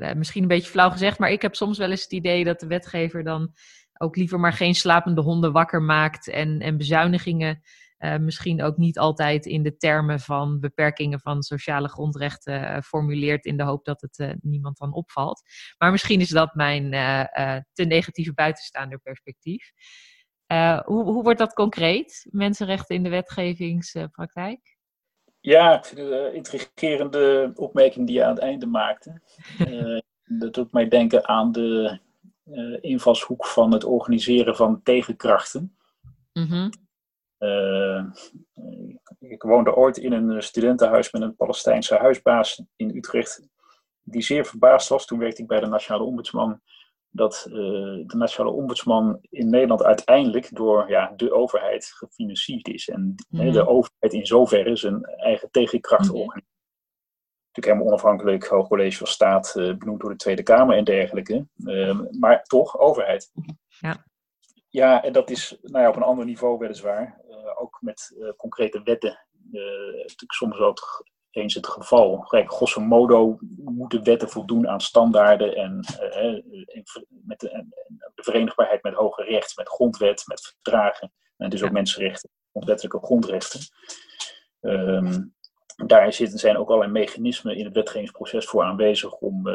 [0.00, 2.60] uh, misschien een beetje flauw gezegd, maar ik heb soms wel eens het idee dat
[2.60, 3.52] de wetgever dan
[3.98, 7.62] ook liever maar geen slapende honden wakker maakt en, en bezuinigingen
[8.02, 13.44] uh, misschien ook niet altijd in de termen van beperkingen van sociale grondrechten uh, formuleert
[13.44, 15.42] in de hoop dat het uh, niemand dan opvalt.
[15.78, 16.90] Maar misschien is dat mijn
[17.72, 19.72] te negatieve buitenstaander perspectief.
[20.84, 24.76] Hoe, hoe, wordt dat concreet, mensenrechten in de wetgevingspraktijk?
[25.40, 29.20] Ja, ik vind het een intrigerende opmerking die je aan het einde maakte.
[30.40, 31.98] dat doet mij denken aan de
[32.80, 35.76] invalshoek van het organiseren van tegenkrachten.
[36.32, 36.70] Mm
[37.42, 38.04] uh,
[39.18, 43.48] ik woonde ooit in een studentenhuis met een Palestijnse huisbaas in Utrecht,
[44.02, 45.06] die zeer verbaasd was.
[45.06, 46.60] Toen werkte ik bij de Nationale Ombudsman.
[47.14, 47.54] Dat uh,
[48.06, 52.88] de Nationale Ombudsman in Nederland uiteindelijk door ja, de overheid gefinancierd is.
[52.88, 53.52] En mm.
[53.52, 56.14] de overheid in zoverre zijn eigen tegenkracht mm.
[56.14, 56.50] organiseert.
[57.46, 61.46] Natuurlijk helemaal onafhankelijk, Hoog College van Staat, uh, benoemd door de Tweede Kamer en dergelijke.
[62.20, 63.32] maar toch, overheid.
[63.80, 64.04] Ja.
[64.72, 67.20] Ja, en dat is nou ja, op een ander niveau weliswaar.
[67.28, 69.26] Uh, ook met uh, concrete wetten.
[69.52, 72.18] Uh, natuurlijk soms ook eens het geval.
[72.18, 75.84] Kijk, grosso modo moeten wetten voldoen aan standaarden en
[77.08, 77.66] met de,
[78.14, 81.12] de, verenigbaarheid met hoger recht, met grondwet, met verdragen.
[81.36, 83.60] En dus ook mensenrechten, grondwettelijke grondrechten.
[84.60, 85.34] Um,
[85.76, 89.54] daar zitten, zijn ook allerlei mechanismen in het wetgevingsproces voor aanwezig om uh,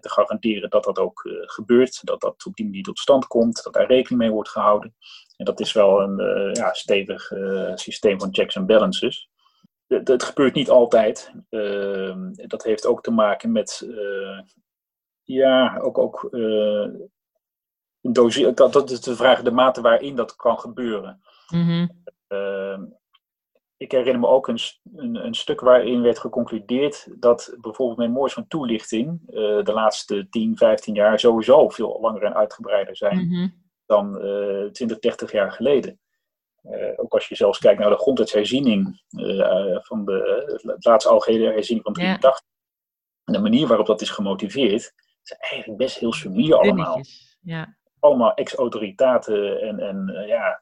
[0.00, 3.62] te garanderen dat dat ook uh, gebeurt, dat dat op die manier tot stand komt,
[3.62, 4.94] dat daar rekening mee wordt gehouden.
[5.36, 7.32] En dat is wel een uh, ja, stevig
[7.74, 9.28] systeem van checks en balances.
[9.86, 11.32] Het gebeurt niet altijd.
[11.48, 13.88] Ehm, dat heeft ook te maken met,
[15.22, 16.28] ja, ook, ook
[18.54, 21.20] dat, dat is de vraag, de mate waarin dat kan gebeuren.
[21.48, 22.06] Mm
[23.78, 24.58] ik herinner me ook een,
[24.96, 30.56] een, een, stuk waarin werd geconcludeerd dat bijvoorbeeld memoires van toelichting uh, de laatste 10,
[30.56, 33.48] 15 jaar sowieso veel langer en uitgebreider zijn mhm.
[33.86, 36.00] dan uh, 20, 30 jaar geleden.
[36.62, 41.52] Uh, ook als je zelfs kijkt naar de grondwetsherziening uh, van de, het laatste algehele
[41.52, 42.42] herziening van 83.
[43.24, 47.00] En de manier waarop dat is gemotiveerd, is eigenlijk best heel sumier allemaal.
[47.40, 47.76] Ja.
[47.98, 50.60] Allemaal ex-autoritaten en, en ja,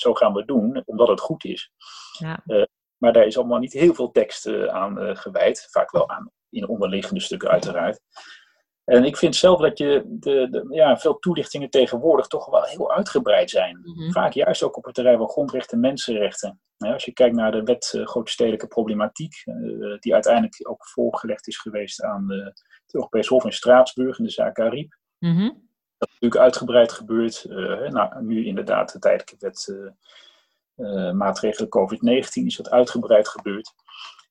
[0.00, 1.70] zo gaan we doen, omdat het goed is.
[2.18, 2.42] Ja.
[2.46, 2.62] Uh,
[2.96, 5.68] maar daar is allemaal niet heel veel tekst uh, aan uh, gewijd.
[5.70, 8.00] Vaak wel aan in onderliggende stukken uiteraard.
[8.84, 12.92] En ik vind zelf dat je de, de ja, veel toelichtingen tegenwoordig toch wel heel
[12.92, 13.78] uitgebreid zijn.
[13.82, 14.12] Mm-hmm.
[14.12, 16.60] Vaak juist ook op het terrein van grondrechten en mensenrechten.
[16.76, 21.46] Als je kijkt naar de wet uh, grote stedelijke problematiek, uh, die uiteindelijk ook voorgelegd
[21.46, 24.98] is geweest aan het Europees Hof in Straatsburg in de zaak Ariep.
[25.18, 25.67] Mm-hmm.
[25.98, 27.46] Dat is natuurlijk uitgebreid gebeurd.
[27.48, 29.74] Uh, nou, nu inderdaad de tijdelijke wet
[30.76, 33.74] uh, maatregelen COVID-19 is dat uitgebreid gebeurd.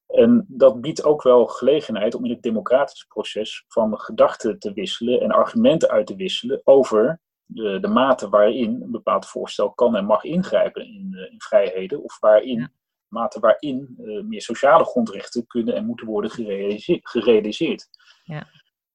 [0.08, 5.22] En dat biedt ook wel gelegenheid om in het democratisch proces van gedachten te wisselen
[5.22, 10.06] en argumenten uit te wisselen over de, de mate waarin een bepaald voorstel kan en
[10.06, 12.72] mag ingrijpen in, in vrijheden, of waarin,
[13.08, 17.10] mate waarin uh, meer sociale grondrechten kunnen en moeten worden gerealiseerd.
[17.10, 17.88] gerealiseerd.
[18.24, 18.48] Ja.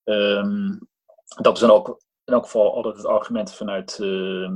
[0.05, 0.89] Um,
[1.25, 3.99] dat is dan ook in elk geval altijd het argument vanuit uh,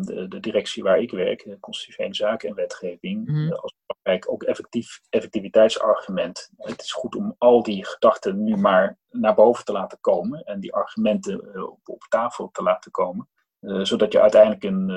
[0.00, 3.52] de, de, directie waar ik werk, constitutionele zaken en wetgeving, mm.
[3.52, 6.50] als belangrijk ook effectief, effectiviteitsargument.
[6.56, 10.60] Het is goed om al die gedachten nu maar naar boven te laten komen en
[10.60, 13.28] die argumenten uh, op, op, tafel te laten komen.
[13.60, 14.88] Uh, zodat je uiteindelijk een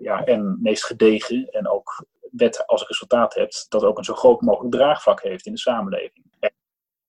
[0.00, 4.40] ja, en meest gedegen en ook wet als resultaat hebt, dat ook een zo groot
[4.40, 6.25] mogelijk draagvlak heeft in de samenleving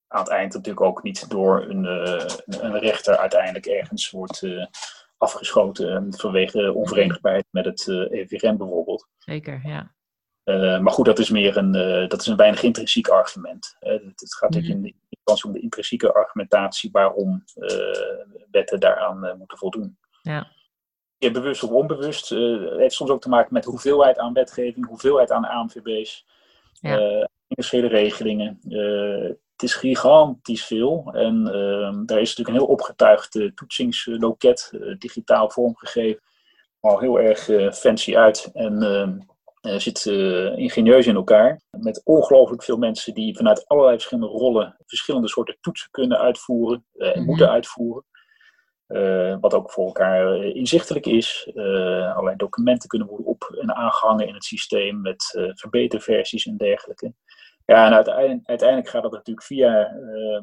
[0.08, 4.66] aan het eind natuurlijk ook niet door een, uh, een rechter uiteindelijk ergens wordt uh,
[5.16, 9.08] afgeschoten vanwege onverenigbaarheid met het eh, EVRM bijvoorbeeld.
[9.18, 9.92] Zeker, ja.
[10.78, 11.72] maar goed, dat is meer een,
[12.08, 13.76] dat is een weinig intrinsiek argument.
[13.78, 14.70] het, gaat mm -hmm.
[14.70, 17.44] in de instantie om de intrinsieke argumentatie waarom
[18.50, 19.98] wetten daaraan moeten voldoen.
[20.22, 20.56] Ja.
[21.16, 22.28] Ja, bewust of onbewust.
[22.28, 26.26] Het heeft soms ook te maken met hoeveelheid aan wetgeving, hoeveelheid aan ANVB's,
[26.72, 27.28] ja.
[27.48, 28.60] financiële regelingen
[29.58, 31.10] het is gigantisch veel.
[31.12, 36.22] En uh, daar is natuurlijk een heel opgetuigd uh, toetsingsloket, uh, digitaal vormgegeven.
[36.80, 38.50] Al heel erg uh, fancy uit.
[38.52, 39.18] En ehm,
[39.78, 40.06] zit
[40.56, 41.60] ingenieus in elkaar.
[41.70, 47.18] Met ongelooflijk veel mensen die vanuit allerlei verschillende rollen verschillende soorten toetsen kunnen uitvoeren en
[47.18, 47.24] mhm.
[47.24, 48.04] moeten uitvoeren.
[49.40, 51.50] wat ook voor elkaar inzichtelijk is.
[51.54, 57.12] allerlei documenten kunnen worden op- en aangehangen in het systeem met verbeterversies en dergelijke.
[57.72, 57.92] Ja, en
[58.44, 60.40] uiteindelijk, gaat dat natuurlijk via uh,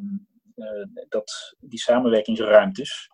[0.55, 3.11] uh, dat, die samenwerkingsruimtes,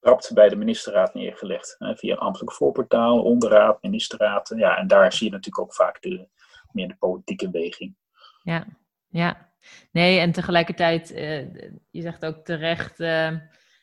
[0.00, 1.76] rapt bij de ministerraad neergelegd.
[1.78, 4.52] via een ambtelijk voorportaal, onderraad, ministerraad.
[4.56, 6.28] Ja, en daar zie je natuurlijk ook vaak de,
[6.72, 7.96] meer de politieke weging.
[8.42, 8.66] Ja,
[9.08, 9.48] ja.
[9.92, 11.54] Nee, en tegelijkertijd, uh,
[11.90, 13.30] je zegt ook terecht, uh,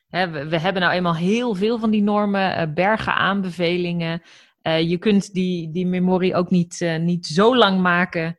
[0.08, 4.21] hè, we, we, hebben nou eenmaal heel veel van die normen, uh, bergen aanbevelingen.
[4.62, 8.38] je kunt die, die memorie ook niet, niet zo lang maken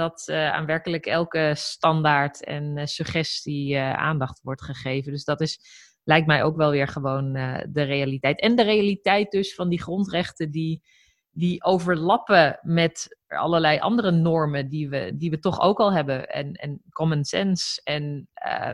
[0.00, 5.12] dat uh, aan werkelijk elke standaard en uh, suggestie uh, aandacht wordt gegeven.
[5.12, 5.60] Dus dat is,
[6.04, 7.32] lijkt mij ook wel weer gewoon
[7.68, 8.40] de realiteit.
[8.40, 10.82] En de realiteit dus van die grondrechten die,
[11.30, 16.28] die overlappen met allerlei andere normen die we, die we toch ook al hebben.
[16.28, 18.28] En, en common sense en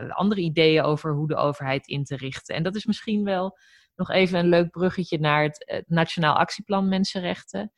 [0.09, 2.55] andere ideeën over hoe de overheid in te richten.
[2.55, 3.57] En dat is misschien wel
[3.95, 7.71] nog even een leuk bruggetje naar het Nationaal Actieplan Mensenrechten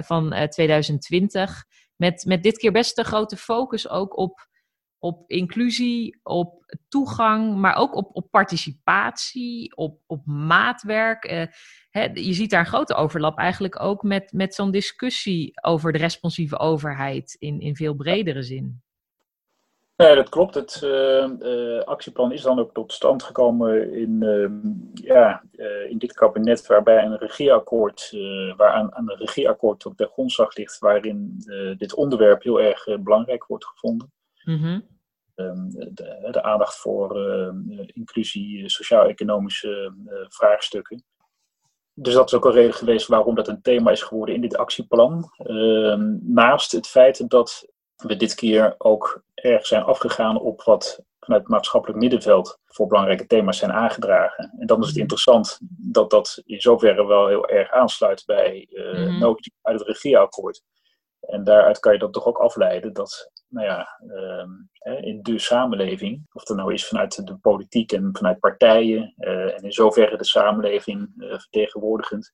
[0.00, 1.64] van 2020
[2.00, 4.48] met, met dit keer best een grote focus ook op,
[4.98, 11.48] op inclusie, op toegang, maar ook op, op participatie, op, op maatwerk.
[11.90, 15.98] Hè, je ziet daar een grote overlap eigenlijk ook met, met zo'n discussie over de
[15.98, 18.82] responsieve overheid in, in veel bredere zin.
[20.00, 20.54] Nee, dat klopt.
[20.54, 24.48] Het uh, actieplan is dan ook tot stand gekomen in, uh,
[24.94, 28.16] ja, uh, in dit kabinet, waarbij een regeerakkoord,
[28.56, 31.44] waar aan, aan een regeerakkoord op de grondslag ligt, waarin
[31.78, 34.12] dit onderwerp heel erg belangrijk wordt gevonden.
[34.44, 34.88] Mm
[35.34, 37.16] de, de, aandacht voor
[37.86, 39.92] inclusie, sociaal-economische
[40.28, 41.04] vraagstukken.
[41.94, 44.56] Dus dat is ook een reden geweest waarom dat een thema is geworden in dit
[44.56, 45.30] actieplan.
[45.36, 47.68] Ehm, naast het feit dat
[48.02, 53.26] we dit keer ook erg zijn afgegaan op wat vanuit het maatschappelijk middenveld voor belangrijke
[53.26, 54.54] thema's zijn aangedragen.
[54.58, 55.00] En dan is het mhm.
[55.00, 59.36] interessant dat dat in zoverre wel heel erg aansluit bij uh, mm -hmm.
[59.62, 60.62] uit het regeerakkoord.
[61.20, 66.26] En daaruit kan je dan toch ook afleiden dat, nou ja, uh, in de samenleving,
[66.32, 70.24] of dat nou is vanuit de politiek en vanuit partijen, uh, en in zoverre de
[70.24, 72.32] samenleving uh, vertegenwoordigend,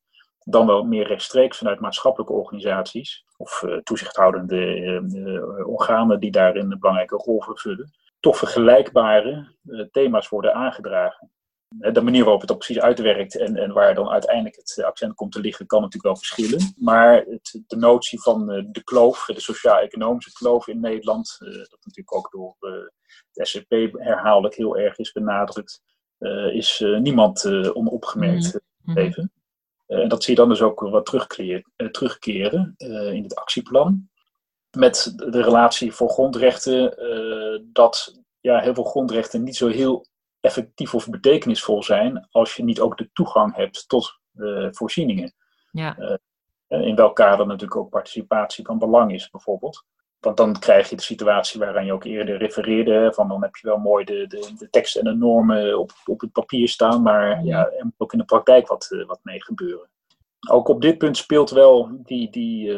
[0.48, 7.16] dan wel meer rechtstreeks vanuit maatschappelijke organisaties of uh, toezichthoudende organen die daarin een belangrijke
[7.16, 9.54] rol vervullen, toch vergelijkbare
[9.90, 11.30] thema's worden aangedragen.
[11.68, 15.32] De manier waarop het dan precies uitwerkt en, en waar dan uiteindelijk het accent komt
[15.32, 16.74] te liggen, kan natuurlijk wel verschillen.
[16.76, 22.30] Maar het, de notie van de kloof, de sociaal-economische kloof in Nederland, dat natuurlijk ook
[22.30, 25.82] door de SCP herhaaldelijk heel erg is benadrukt,
[26.52, 29.22] is niemand onopgemerkt gebleven.
[29.22, 29.35] Mm
[29.86, 31.06] En dat zie je dan dus ook wat
[31.92, 32.74] terugkeren
[33.12, 34.08] in het actieplan.
[34.76, 36.94] Met de relatie voor grondrechten,
[37.72, 40.06] dat ja, heel veel grondrechten niet zo heel
[40.40, 45.34] effectief of betekenisvol zijn als je niet ook de toegang hebt tot uh, voorzieningen.
[45.70, 46.18] Ja.
[46.68, 49.84] In welk kader natuurlijk ook participatie van belang is, bijvoorbeeld.
[50.20, 53.12] Want dan krijg je de situatie waaraan je ook eerder refereerde.
[53.14, 56.20] Van dan heb je wel mooi de, de, de tekst en de normen op, op
[56.20, 59.42] het papier staan, maar ja, er moet ook in de praktijk wat, uh, wat mee
[59.42, 59.88] gebeuren.
[60.50, 62.72] Ook op dit punt speelt wel die, die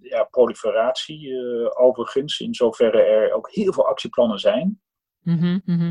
[0.00, 1.34] ja, proliferatie
[1.76, 4.80] overigens, in zoverre er ook heel veel actieplannen zijn.
[5.20, 5.90] Mm -hmm,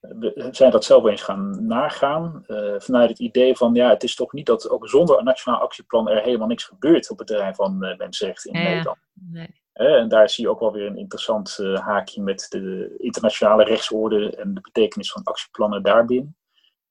[0.00, 2.44] we zijn dat zelf eens gaan nagaan.
[2.76, 6.08] Vanuit het idee van, ja, het is toch niet dat ook zonder een nationaal actieplan
[6.08, 8.98] er helemaal niks gebeurt op het terrein van mensenrechten in Nederland.
[9.12, 9.59] Nee.
[9.72, 14.36] En daar zie je ook wel weer een interessant uh, haakje met de internationale rechtsorde
[14.36, 16.36] en de betekenis van actieplannen daarbinnen.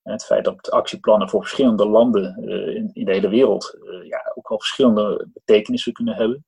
[0.03, 2.37] En het feit dat actieplannen voor verschillende landen
[2.75, 6.45] in, in, de hele wereld ja, ook wel verschillende betekenissen kunnen hebben.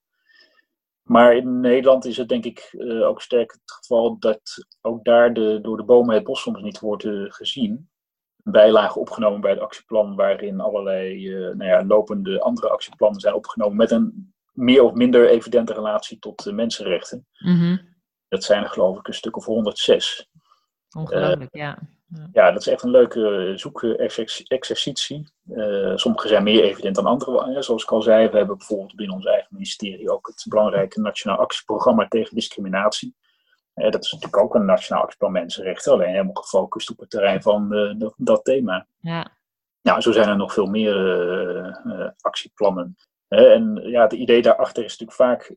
[1.02, 4.41] Maar in Nederland is het denk ik ook sterk het geval dat
[4.82, 7.89] ook daar de, door de bomen het bos soms niet wordt gezien.
[8.44, 13.78] Een bijlage opgenomen bij het actieplan waarin allerlei nou ja, lopende andere actieplannen zijn opgenomen
[13.78, 17.27] met een meer of minder evidente relatie tot mensenrechten.
[17.37, 17.89] Mm -hmm.
[18.27, 20.29] Dat zijn er geloof ik een stuk of 106.
[20.97, 21.77] Ongelooflijk, ja.
[22.31, 25.31] Ja, dat is echt een leuke zoekexercitie.
[25.49, 27.61] Uh, sommige zijn meer evident dan andere.
[27.61, 31.37] Zoals ik al zei, we hebben bijvoorbeeld binnen ons eigen ministerie ook het belangrijke Nationaal
[31.37, 33.15] Actieprogramma tegen Discriminatie.
[33.75, 37.41] Uh, dat is natuurlijk ook een Nationaal Actieplan Mensenrechten, alleen helemaal gefocust op het terrein
[37.41, 38.87] van uh, dat thema.
[38.99, 39.31] Ja.
[39.81, 40.95] Nou, zo zijn er nog veel meer
[42.21, 42.95] actieplannen.
[43.32, 45.56] En ja, het idee daarachter is natuurlijk vaak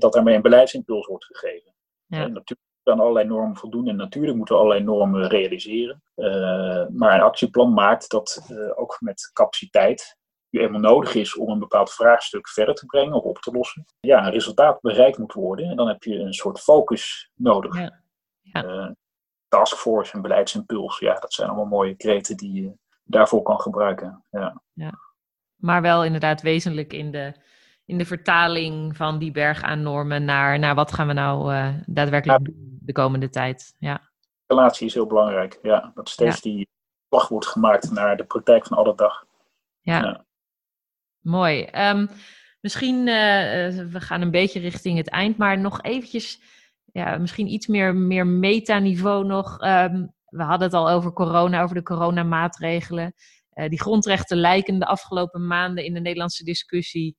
[0.00, 1.74] dat daarmee een beleidsimpuls wordt gegeven.
[2.06, 2.18] Ja.
[2.18, 3.88] natuurlijk aan allerlei normen voldoen.
[3.88, 6.02] En natuurlijk moeten we allerlei normen realiseren.
[6.16, 11.48] Uh, maar een actieplan maakt dat uh, ook met capaciteit die eenmaal nodig is om
[11.48, 15.32] een bepaald vraagstuk verder te brengen of op te lossen, ja, een resultaat bereikt moet
[15.32, 15.70] worden.
[15.70, 17.76] En dan heb je een soort focus nodig.
[17.76, 18.02] Ja.
[18.40, 18.64] Ja.
[18.64, 18.90] Uh,
[19.48, 22.72] taskforce en beleidsimpuls, ja, dat zijn allemaal mooie kreten die je
[23.04, 24.24] daarvoor kan gebruiken.
[24.30, 24.62] Ja.
[24.72, 24.92] ja.
[25.60, 27.32] Maar wel inderdaad wezenlijk in de,
[27.84, 31.74] in de vertaling van die berg aan normen naar, naar wat gaan we nou uh,
[31.86, 33.74] daadwerkelijk doen de komende tijd.
[33.78, 34.10] Ja.
[34.46, 35.58] Relatie is heel belangrijk.
[35.62, 36.68] Ja, dat steeds die
[37.08, 39.24] slag wordt gemaakt naar de praktijk van alle dag.
[39.80, 40.24] Ja,
[41.20, 41.68] mooi.
[41.74, 42.08] Um,
[42.60, 43.04] misschien, uh,
[43.90, 46.42] we gaan een beetje richting het eind, maar nog eventjes,
[46.92, 49.64] ja, misschien iets meer, meer metaniveau nog.
[49.64, 53.14] Um, we hadden het al over corona, over de coronamaatregelen.
[53.60, 57.16] Uh, die grondrechten lijken de afgelopen maanden in de Nederlandse discussie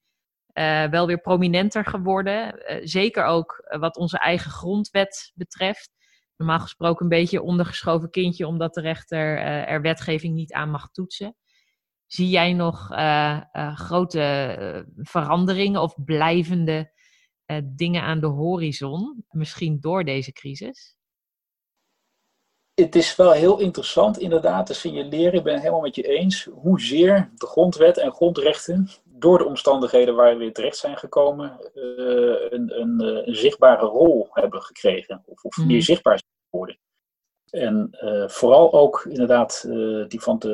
[0.54, 2.56] uh, wel weer prominenter geworden.
[2.56, 5.92] Uh, zeker ook wat onze eigen grondwet betreft.
[6.38, 11.36] Normaal gesproken een beetje ondergeschoven kindje, omdat de rechter er wetgeving niet aan mag toetsen.
[12.06, 12.88] Zie jij nog
[13.74, 16.92] grote veranderingen of blijvende
[17.64, 20.96] dingen aan de horizon, misschien door deze crisis?
[22.74, 26.48] Het is wel heel interessant inderdaad te signaleren, ik ben het helemaal met je eens,
[26.52, 31.84] hoezeer de grondwet en grondrechten door de omstandigheden waar we weer terecht zijn gekomen, uh,
[32.50, 35.24] een, een, eh, een, zichtbare rol hebben gekregen.
[35.26, 35.80] Of, of meer mhm.
[35.80, 36.80] zichtbaar zijn geworden.
[37.50, 40.50] En uh, vooral ook inderdaad uh, die van de,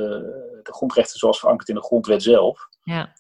[0.64, 2.68] de, grondrechten zoals verankerd in de grondwet zelf.
[2.84, 3.14] Ja.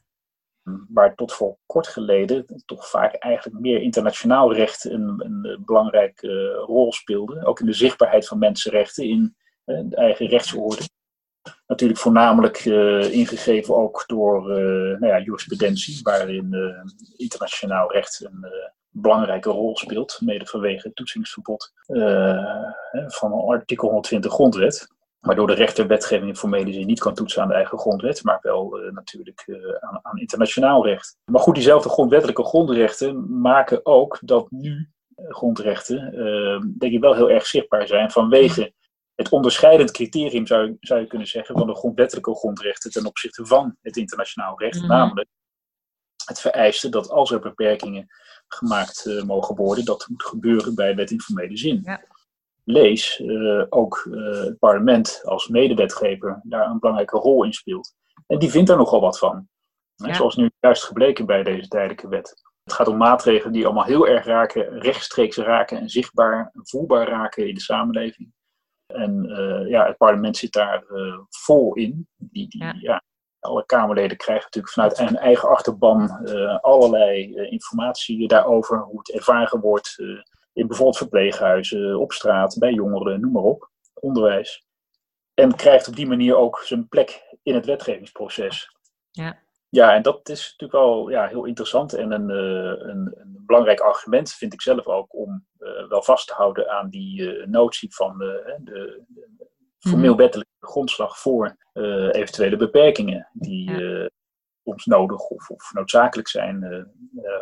[0.89, 6.93] Waar tot voor kort geleden toch vaak eigenlijk meer internationaal recht een, een belangrijke rol
[6.93, 7.45] speelde.
[7.45, 10.82] Ook in de zichtbaarheid van mensenrechten in de eigen rechtsorde.
[11.67, 14.47] Natuurlijk voornamelijk uh, ingegeven ook door
[14.99, 16.56] nou ja, jurisprudentie, waarin
[17.17, 18.45] internationaal recht een
[18.89, 21.73] belangrijke rol speelt, mede vanwege het toetsingsverbod
[23.08, 24.88] van artikel 120 grondwet.
[25.27, 28.39] Waardoor de rechter wetgeving in formele zin niet kan toetsen aan de eigen grondwet, maar
[28.41, 29.45] wel natuurlijk
[29.80, 31.17] aan, aan, internationaal recht.
[31.32, 36.11] Maar goed, diezelfde grondwettelijke grondrechten maken ook dat nu grondrechten,
[36.78, 38.73] denk ik, wel heel erg zichtbaar zijn vanwege
[39.17, 43.78] het onderscheidend criterium, zou, zou je kunnen zeggen, van de grondwettelijke grondrechten ten opzichte van
[43.82, 44.80] het internationaal recht.
[44.80, 44.88] Mhm.
[44.88, 45.30] Namelijk
[46.25, 48.07] het vereiste dat als er beperkingen
[48.47, 51.82] gemaakt uh, mogen worden, dat moet gebeuren bij wet in formele zin.
[51.84, 52.01] Ja.
[52.70, 57.93] Lees uh, ook uh, het parlement als medewetgever daar een belangrijke rol in speelt.
[58.28, 59.47] En die vindt daar nogal wat van.
[59.95, 62.43] Zoals nu juist gebleken bij deze tijdelijke wet.
[62.63, 67.07] Het gaat om maatregelen die allemaal heel erg raken, rechtstreeks raken en zichtbaar en voelbaar
[67.07, 68.34] raken in de samenleving.
[68.86, 70.84] En uh, ja, het parlement zit daar
[71.30, 72.07] vol in.
[72.15, 73.03] Die, die, ja.
[73.39, 76.09] alle Kamerleden krijgen natuurlijk vanuit hun eigen achterban
[76.61, 79.95] allerlei informatie daarover, hoe het ervaren wordt
[80.58, 84.66] in bijvoorbeeld verpleeghuizen, op straat, bij jongeren, noem maar op, onderwijs.
[85.34, 88.76] En krijgt op die manier ook zijn plek in het wetgevingsproces.
[89.12, 89.45] Ja.
[89.70, 93.80] Ja, en dat is natuurlijk wel ja, heel interessant en een, uh, een, een, belangrijk
[93.80, 97.95] argument, vind ik zelf ook, om uh, wel vast te houden aan die uh, notie
[97.95, 99.47] van de, de, de
[99.80, 100.22] formeel mhm.
[100.22, 101.58] wettelijke grondslag voor
[102.12, 104.10] eventuele beperkingen die ja.
[104.64, 106.88] soms nodig of, of noodzakelijk zijn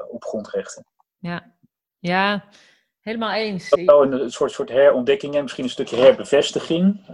[0.10, 0.86] op grondrechten.
[1.18, 1.56] Ja,
[2.00, 2.50] ja
[3.06, 3.70] helemaal eens.
[3.70, 7.08] Dat een, soort, soort herontdekking en misschien een stukje herbevestiging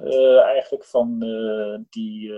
[0.45, 2.31] eigenlijk van die, die,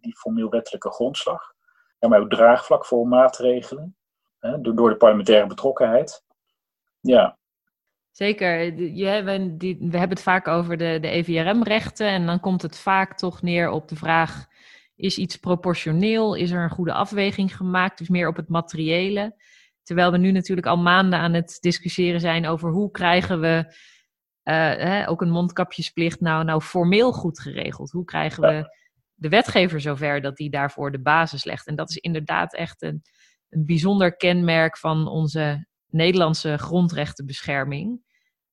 [0.00, 1.54] die formeel wettelijke grondslag
[2.00, 3.96] ja, maar ook draagvlak voor maatregelen.
[4.38, 6.24] Hè, door, door de parlementaire betrokkenheid.
[7.00, 7.38] Ja.
[8.10, 8.74] Zeker.
[9.24, 12.06] We, die, we hebben het vaak over de, de EVRM-rechten.
[12.06, 14.46] En dan komt het vaak toch neer op de vraag:
[14.96, 16.34] is iets proportioneel?
[16.34, 17.98] Is er een goede afweging gemaakt?
[17.98, 19.34] Dus meer op het materiële.
[19.82, 23.64] Terwijl we nu natuurlijk al maanden aan het discussiëren zijn over hoe krijgen we
[24.44, 27.90] uh, hè, ook een mondkapjesplicht nou, nou formeel goed geregeld?
[27.90, 28.78] Hoe krijgen we
[29.20, 31.66] de wetgever zover dat die daarvoor de basis legt.
[31.66, 33.02] En dat is inderdaad echt een,
[33.48, 38.08] een bijzonder kenmerk van onze Nederlandse grondrechtenbescherming.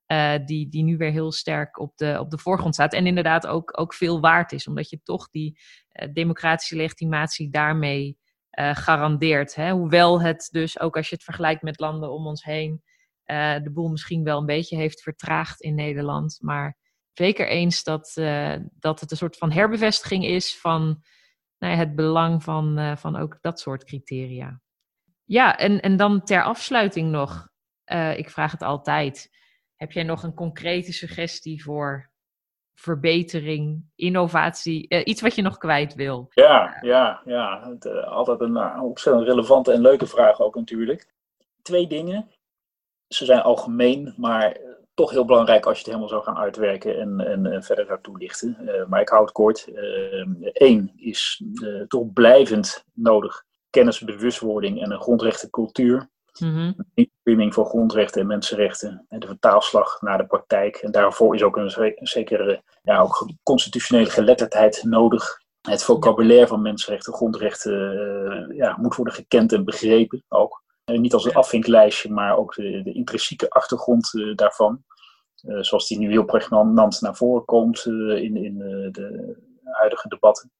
[0.07, 2.93] Uh, die, die nu weer heel sterk op de, op de voorgrond staat.
[2.93, 5.59] En inderdaad ook, ook veel waard is, omdat je toch die
[5.91, 8.17] uh, democratische legitimatie daarmee
[8.59, 9.55] uh, garandeert.
[9.55, 9.71] Hè?
[9.71, 12.81] Hoewel het dus, ook als je het vergelijkt met landen om ons heen,
[13.63, 16.37] de boel misschien wel een beetje heeft vertraagd in Nederland.
[16.41, 16.77] Maar
[17.13, 21.03] zeker eens dat, uh, dat het een soort van herbevestiging is van
[21.57, 24.61] nou ja, het belang van, van ook dat soort criteria.
[25.23, 27.49] Ja, en, en dan ter afsluiting nog,
[28.15, 29.29] ik vraag het altijd,
[29.75, 32.11] heb jij nog een concrete suggestie voor
[32.79, 36.27] verbetering, innovatie, iets wat je nog kwijt wil?
[36.29, 37.69] Ja, ja, ja.
[37.69, 41.07] Het, altijd een ontzettend relevante en leuke vraag ook natuurlijk.
[41.61, 42.31] Twee dingen.
[43.07, 44.57] Ze zijn algemeen, maar
[44.97, 48.57] toch heel belangrijk als je het helemaal zou gaan uitwerken en, en, verder zou toelichten.
[48.61, 49.67] Uh, maar ik hou het kort.
[50.53, 56.09] Eén uh, is uh, toch blijvend nodig kennis, bewustwording en een grondrechtencultuur.
[56.39, 56.75] Mm
[57.23, 57.53] -hmm.
[57.53, 59.05] voor grondrechten en mensenrechten.
[59.09, 60.75] En de vertaalslag naar de praktijk.
[60.75, 65.41] En daarvoor is ook een, een zekere ja, ook constitutionele geletterdheid nodig.
[65.61, 70.65] Het vocabulaire van mensenrechten, grondrechten ja, moet worden gekend en begrepen ook.
[70.91, 74.83] Uh, niet als een afvinklijstje, maar ook de, de intrinsieke achtergrond uh, daarvan.
[75.45, 78.57] Uh, zoals die nu heel pregnant naar voren komt in, in
[78.91, 80.51] de huidige debatten.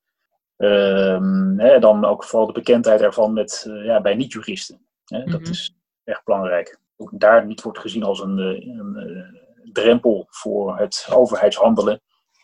[0.58, 4.87] Ehm, hè, dan ook vooral de bekendheid ervan met, ja, bij niet-juristen.
[5.08, 5.50] Dat mhm.
[5.50, 6.80] is echt belangrijk.
[6.96, 12.02] Ook daar niet wordt gezien als een, een drempel voor het overheidshandelen,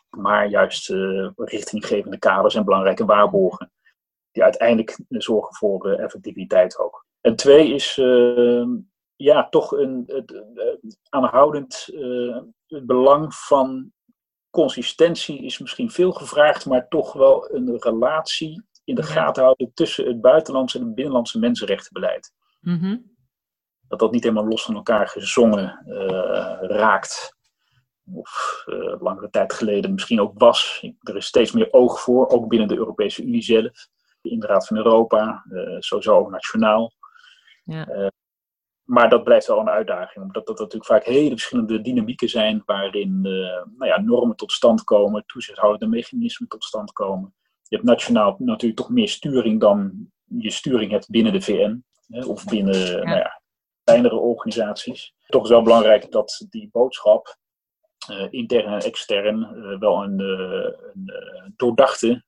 [0.09, 0.89] maar juist
[1.35, 3.71] richtinggevende kaders en belangrijke waarborgen.
[4.31, 7.05] Die uiteindelijk zorgen voor effectiviteit ook.
[7.21, 8.65] En twee is uh,
[9.15, 10.43] ja, toch een, het,
[11.09, 11.87] aanhoudend
[12.67, 13.91] het belang van
[14.49, 20.07] consistentie is misschien veel gevraagd, maar toch wel een relatie in de gaten houden tussen
[20.07, 22.31] het buitenlandse en het binnenlandse mensenrechtenbeleid.
[22.63, 23.11] Mm
[23.87, 27.35] Dat dat niet helemaal los van elkaar gezongen uh, raakt.
[28.13, 30.87] Of uh, langere tijd geleden misschien ook was.
[30.99, 33.87] Er is steeds meer oog voor, ook binnen de Europese Unie zelf.
[34.21, 36.93] In de Raad van Europa, uh, sowieso ook nationaal.
[37.63, 38.11] Ja.
[38.83, 43.19] Maar dat blijft wel een uitdaging, omdat dat natuurlijk vaak hele verschillende dynamieken zijn waarin
[43.23, 43.33] uh,
[43.77, 47.33] nou ja, normen tot stand komen, toezichthoudende mechanismen tot stand komen.
[47.63, 52.45] Je hebt nationaal natuurlijk toch meer sturing dan je sturing hebt binnen de VN of
[52.45, 53.03] binnen ja.
[53.03, 53.41] Nou ja,
[53.83, 55.13] kleinere organisaties.
[55.27, 57.37] Toch is wel belangrijk dat die boodschap,
[58.09, 62.23] uh, intern en extern, wel een, een doordachte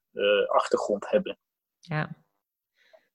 [0.48, 1.38] achtergrond hebben.
[1.80, 2.10] Ja.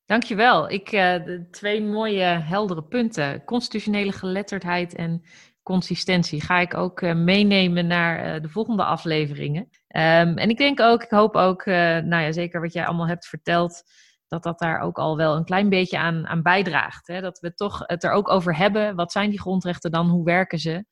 [0.04, 0.70] Dankjewel.
[0.70, 3.44] Ik, de twee mooie heldere punten.
[3.44, 5.22] Constitutionele geletterdheid en
[5.62, 9.62] consistentie ga ik ook meenemen naar de volgende afleveringen.
[9.62, 13.26] Um, en ik denk ook, ik hoop ook, nou ja, zeker wat jij allemaal hebt
[13.26, 13.82] verteld,
[14.30, 17.06] dat dat daar ook al wel een klein beetje aan, aan bijdraagt.
[17.06, 17.20] Hè?
[17.20, 18.96] Dat we toch het er ook over hebben.
[18.96, 20.08] Wat zijn die grondrechten dan?
[20.08, 20.84] Hoe werken ze?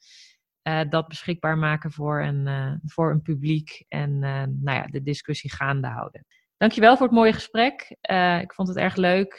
[0.89, 4.19] dat beschikbaar maken voor een, voor een publiek en
[4.63, 6.27] nou ja, de discussie gaande houden.
[6.57, 7.97] Dankjewel voor het mooie gesprek.
[8.41, 9.35] Ik vond het erg leuk.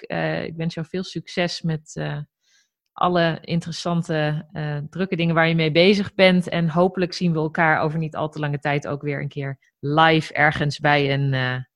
[0.46, 2.02] Ik wens jou veel succes met
[2.92, 4.48] alle interessante,
[4.90, 6.50] drukke dingen waar je mee bezig bent.
[6.50, 9.60] En hopelijk zien we elkaar over niet al te lange tijd ook weer een keer
[9.80, 11.68] live ergens bij een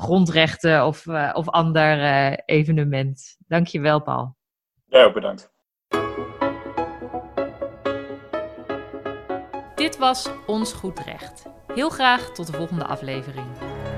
[0.00, 3.36] grondrechten of, of ander evenement.
[3.48, 4.36] Dankjewel, Paul.
[4.86, 5.50] Ja, ook bedankt.
[9.74, 11.46] Dit was Ons Goed Recht.
[11.74, 13.46] Heel graag tot de volgende aflevering.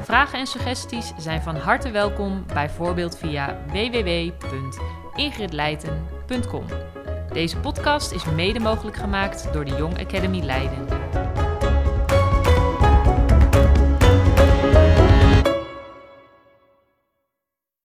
[0.03, 6.65] Vragen en suggesties zijn van harte welkom, bijvoorbeeld via www.ingridleiten.com.
[7.33, 10.87] Deze podcast is mede mogelijk gemaakt door de Young Academy Leiden.